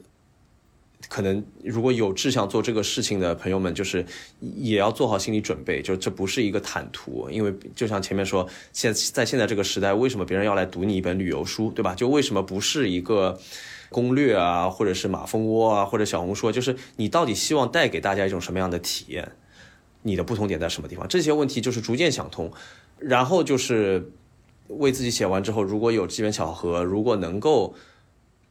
[1.08, 4.04] 可能如果有志向做这个事情的朋友们，就是
[4.40, 11.94] 也要做好心理准备，就这不是一个坦途，因为就像前面说，现在现在这个时代，为什么别人要来读你一本旅游书，对吧？
[11.94, 13.40] 就为什么不是一个
[13.88, 19.32] 攻略啊，或者是马蜂窝啊，或者小红书，就是你到底希望带给大家一种什么样的体验？
[20.02, 21.08] 你的不同点在什么地方？
[21.08, 22.52] 这些问题就是逐渐想通，
[22.98, 24.12] 然后就是
[24.68, 27.74] 为自己写完之后，如果有机缘巧合，如果能够。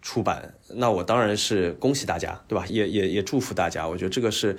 [0.07, 2.65] 出版，那我当然是恭喜大家，对吧？
[2.69, 3.85] 也也也祝福大家。
[3.85, 4.55] 我觉得这个是，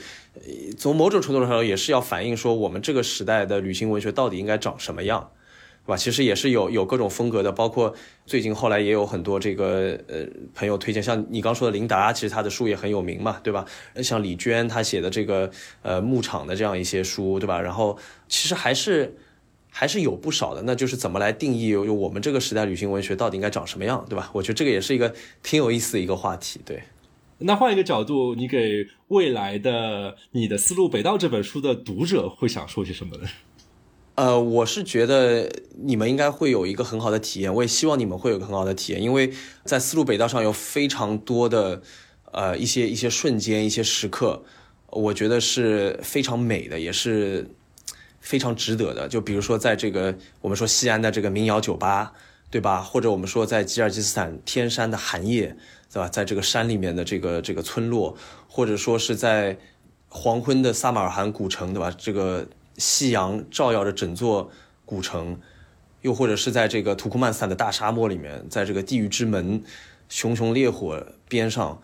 [0.76, 5.30] 从某种程度上，也是要反映说我们这个时代的旅行文学到底应该长什么样，
[5.86, 5.96] 对吧？
[5.96, 7.94] 其实也是有有各种风格的，包括
[8.26, 13.64] 最近后来也有很多这个呃朋友推荐，像你刚说的琳达，其实他的书也很有名嘛，对吧？
[14.03, 17.59] 像李娟她写的这个呃牧场的这样一些书，对吧？
[17.59, 17.96] 然后
[18.28, 19.16] 其实还是。
[19.71, 24.31] 还是有不少的，那就是怎么来定义有我们这个时代旅行文学到底应该长什么样，对吧？
[24.33, 26.61] 我觉得这个也是一个挺有意思的一个话题。
[26.64, 26.83] 对，
[27.39, 33.29] 那换一个角度，你给未来的你的《思路北道》这本书的读者会想说些什么呢？
[34.16, 39.33] 呃，我是觉得你们应该会有一个很好的体验，我也希望你们会有个很好的体验，因为
[39.64, 41.81] 在《丝路北道》上有非常多的
[42.33, 44.43] 呃一些一些瞬间、一些时刻，
[44.91, 47.49] 我觉得是非常美的，也是。
[48.29, 52.12] 非常值得的，就比如说在这个我们说西安的这个民谣酒吧，
[52.51, 52.83] 对吧？
[52.83, 55.57] 或者我们说在吉尔吉斯坦天山的寒夜，
[55.91, 56.07] 对吧？
[56.11, 58.14] 在这个山里面的这个这个村落，
[58.47, 59.57] 或者说是在
[60.11, 61.91] 黄昏的撒马尔罕古城，对吧？
[61.97, 64.51] 这个夕阳照耀着整座
[64.85, 65.41] 古城，
[66.03, 69.62] 又或者是在这个土库曼斯坦的大沙漠里面，在这个地狱之门
[70.11, 71.81] 熊熊烈火边上，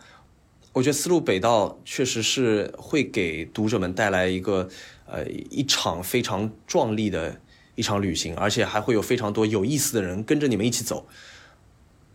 [0.73, 4.69] 我觉得丝路北道确实是会给读者们带来一个。
[5.05, 7.39] 呃，一场非常壮丽的
[7.75, 11.07] 一场旅行，而且还会有非常多有意思的人跟着你们一起走。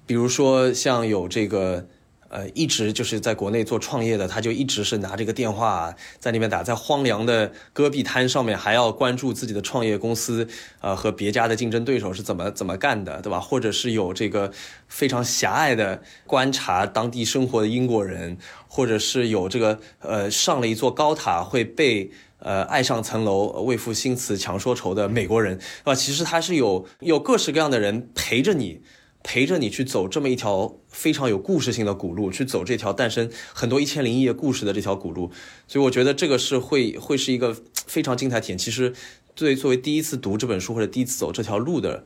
[0.07, 1.87] 比如说，像有这个
[2.31, 10.49] 呃，一直就是在国内做创业的，他就一直是拿这个电话在那边打，在荒凉的戈壁滩上面，还要关注自己的创业公司，
[10.81, 13.39] 呃，和别家的竞争对手是怎么怎么干的，对吧？
[13.39, 14.53] 或者是有这个
[14.89, 18.37] 非常狭隘的观察当地生活的英国人，
[18.67, 22.11] 或者是有这个呃，上了一座高塔会被。
[22.41, 28.81] 呃，爱上层楼，为赋新词强说愁的美国人，啊，其实他是有有各式各样的人陪着你，
[29.23, 35.31] 陪着你去走这么一条非常有故事性的古路，去走这条诞生很多一千零一夜故事的这条古路，
[35.69, 37.55] 所以我觉得这个是会会是一个
[37.87, 38.59] 非常精彩体验。
[38.59, 38.95] 其实，
[39.35, 42.05] 对作为第一次读这本书或者第一次走这条路的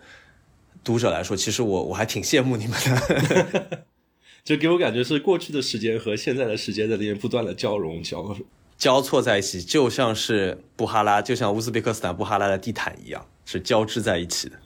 [0.82, 3.86] 读者来说，其实我我还挺羡慕你们的，
[4.42, 8.36] 就给我感觉是过去的时间和现在的时间在里面不断的交融交融。
[8.84, 14.58] 交错在一起，就像是布哈拉，就像乌兹别克斯坦布哈拉的地毯一样，是交织在一起的。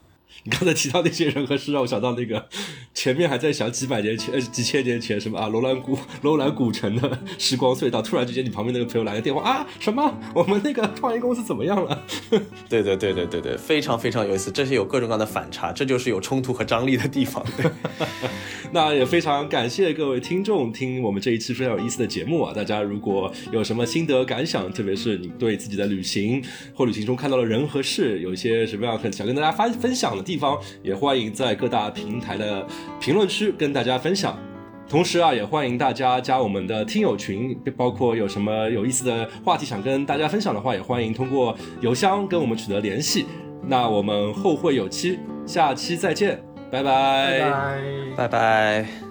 [0.49, 2.49] 你刚才提到那些人和事，让我想到那个
[2.95, 10.19] 前面还在想几百年前、呃几千年前什么啊，楼兰古 楼兰古城的时光隧道，突然之间你旁边那个朋友来个电话啊，什么？
[10.35, 12.03] 我们那个创业公司怎么样了？
[12.67, 17.45] 对对对对对对，非常非常有意思，这些有各种各样的反差，这就是有冲突和张力的地方。
[17.55, 17.71] 对，
[18.73, 22.55] 那也非常感谢各位听众听我们这一期非常有意思的节目啊！
[22.55, 26.43] 大家如果有什么心得感想，特别是你对自己的旅行
[26.75, 30.23] 或旅行中看到的人和事，有一些什么样很想跟大家发分享的。
[30.29, 30.38] 地方
[30.83, 32.67] 也欢迎在各大平台的
[33.01, 34.39] 评论区跟大家分享。
[34.89, 43.27] 同时啊，也欢迎大家加我们的听友群，包括有什么有意思的话题想跟大家分享的话，也欢迎通过邮箱跟我们取得联系。
[43.67, 46.41] 那我们后会有期，下期再见，
[46.71, 47.81] 拜拜拜。
[48.17, 49.08] 拜拜。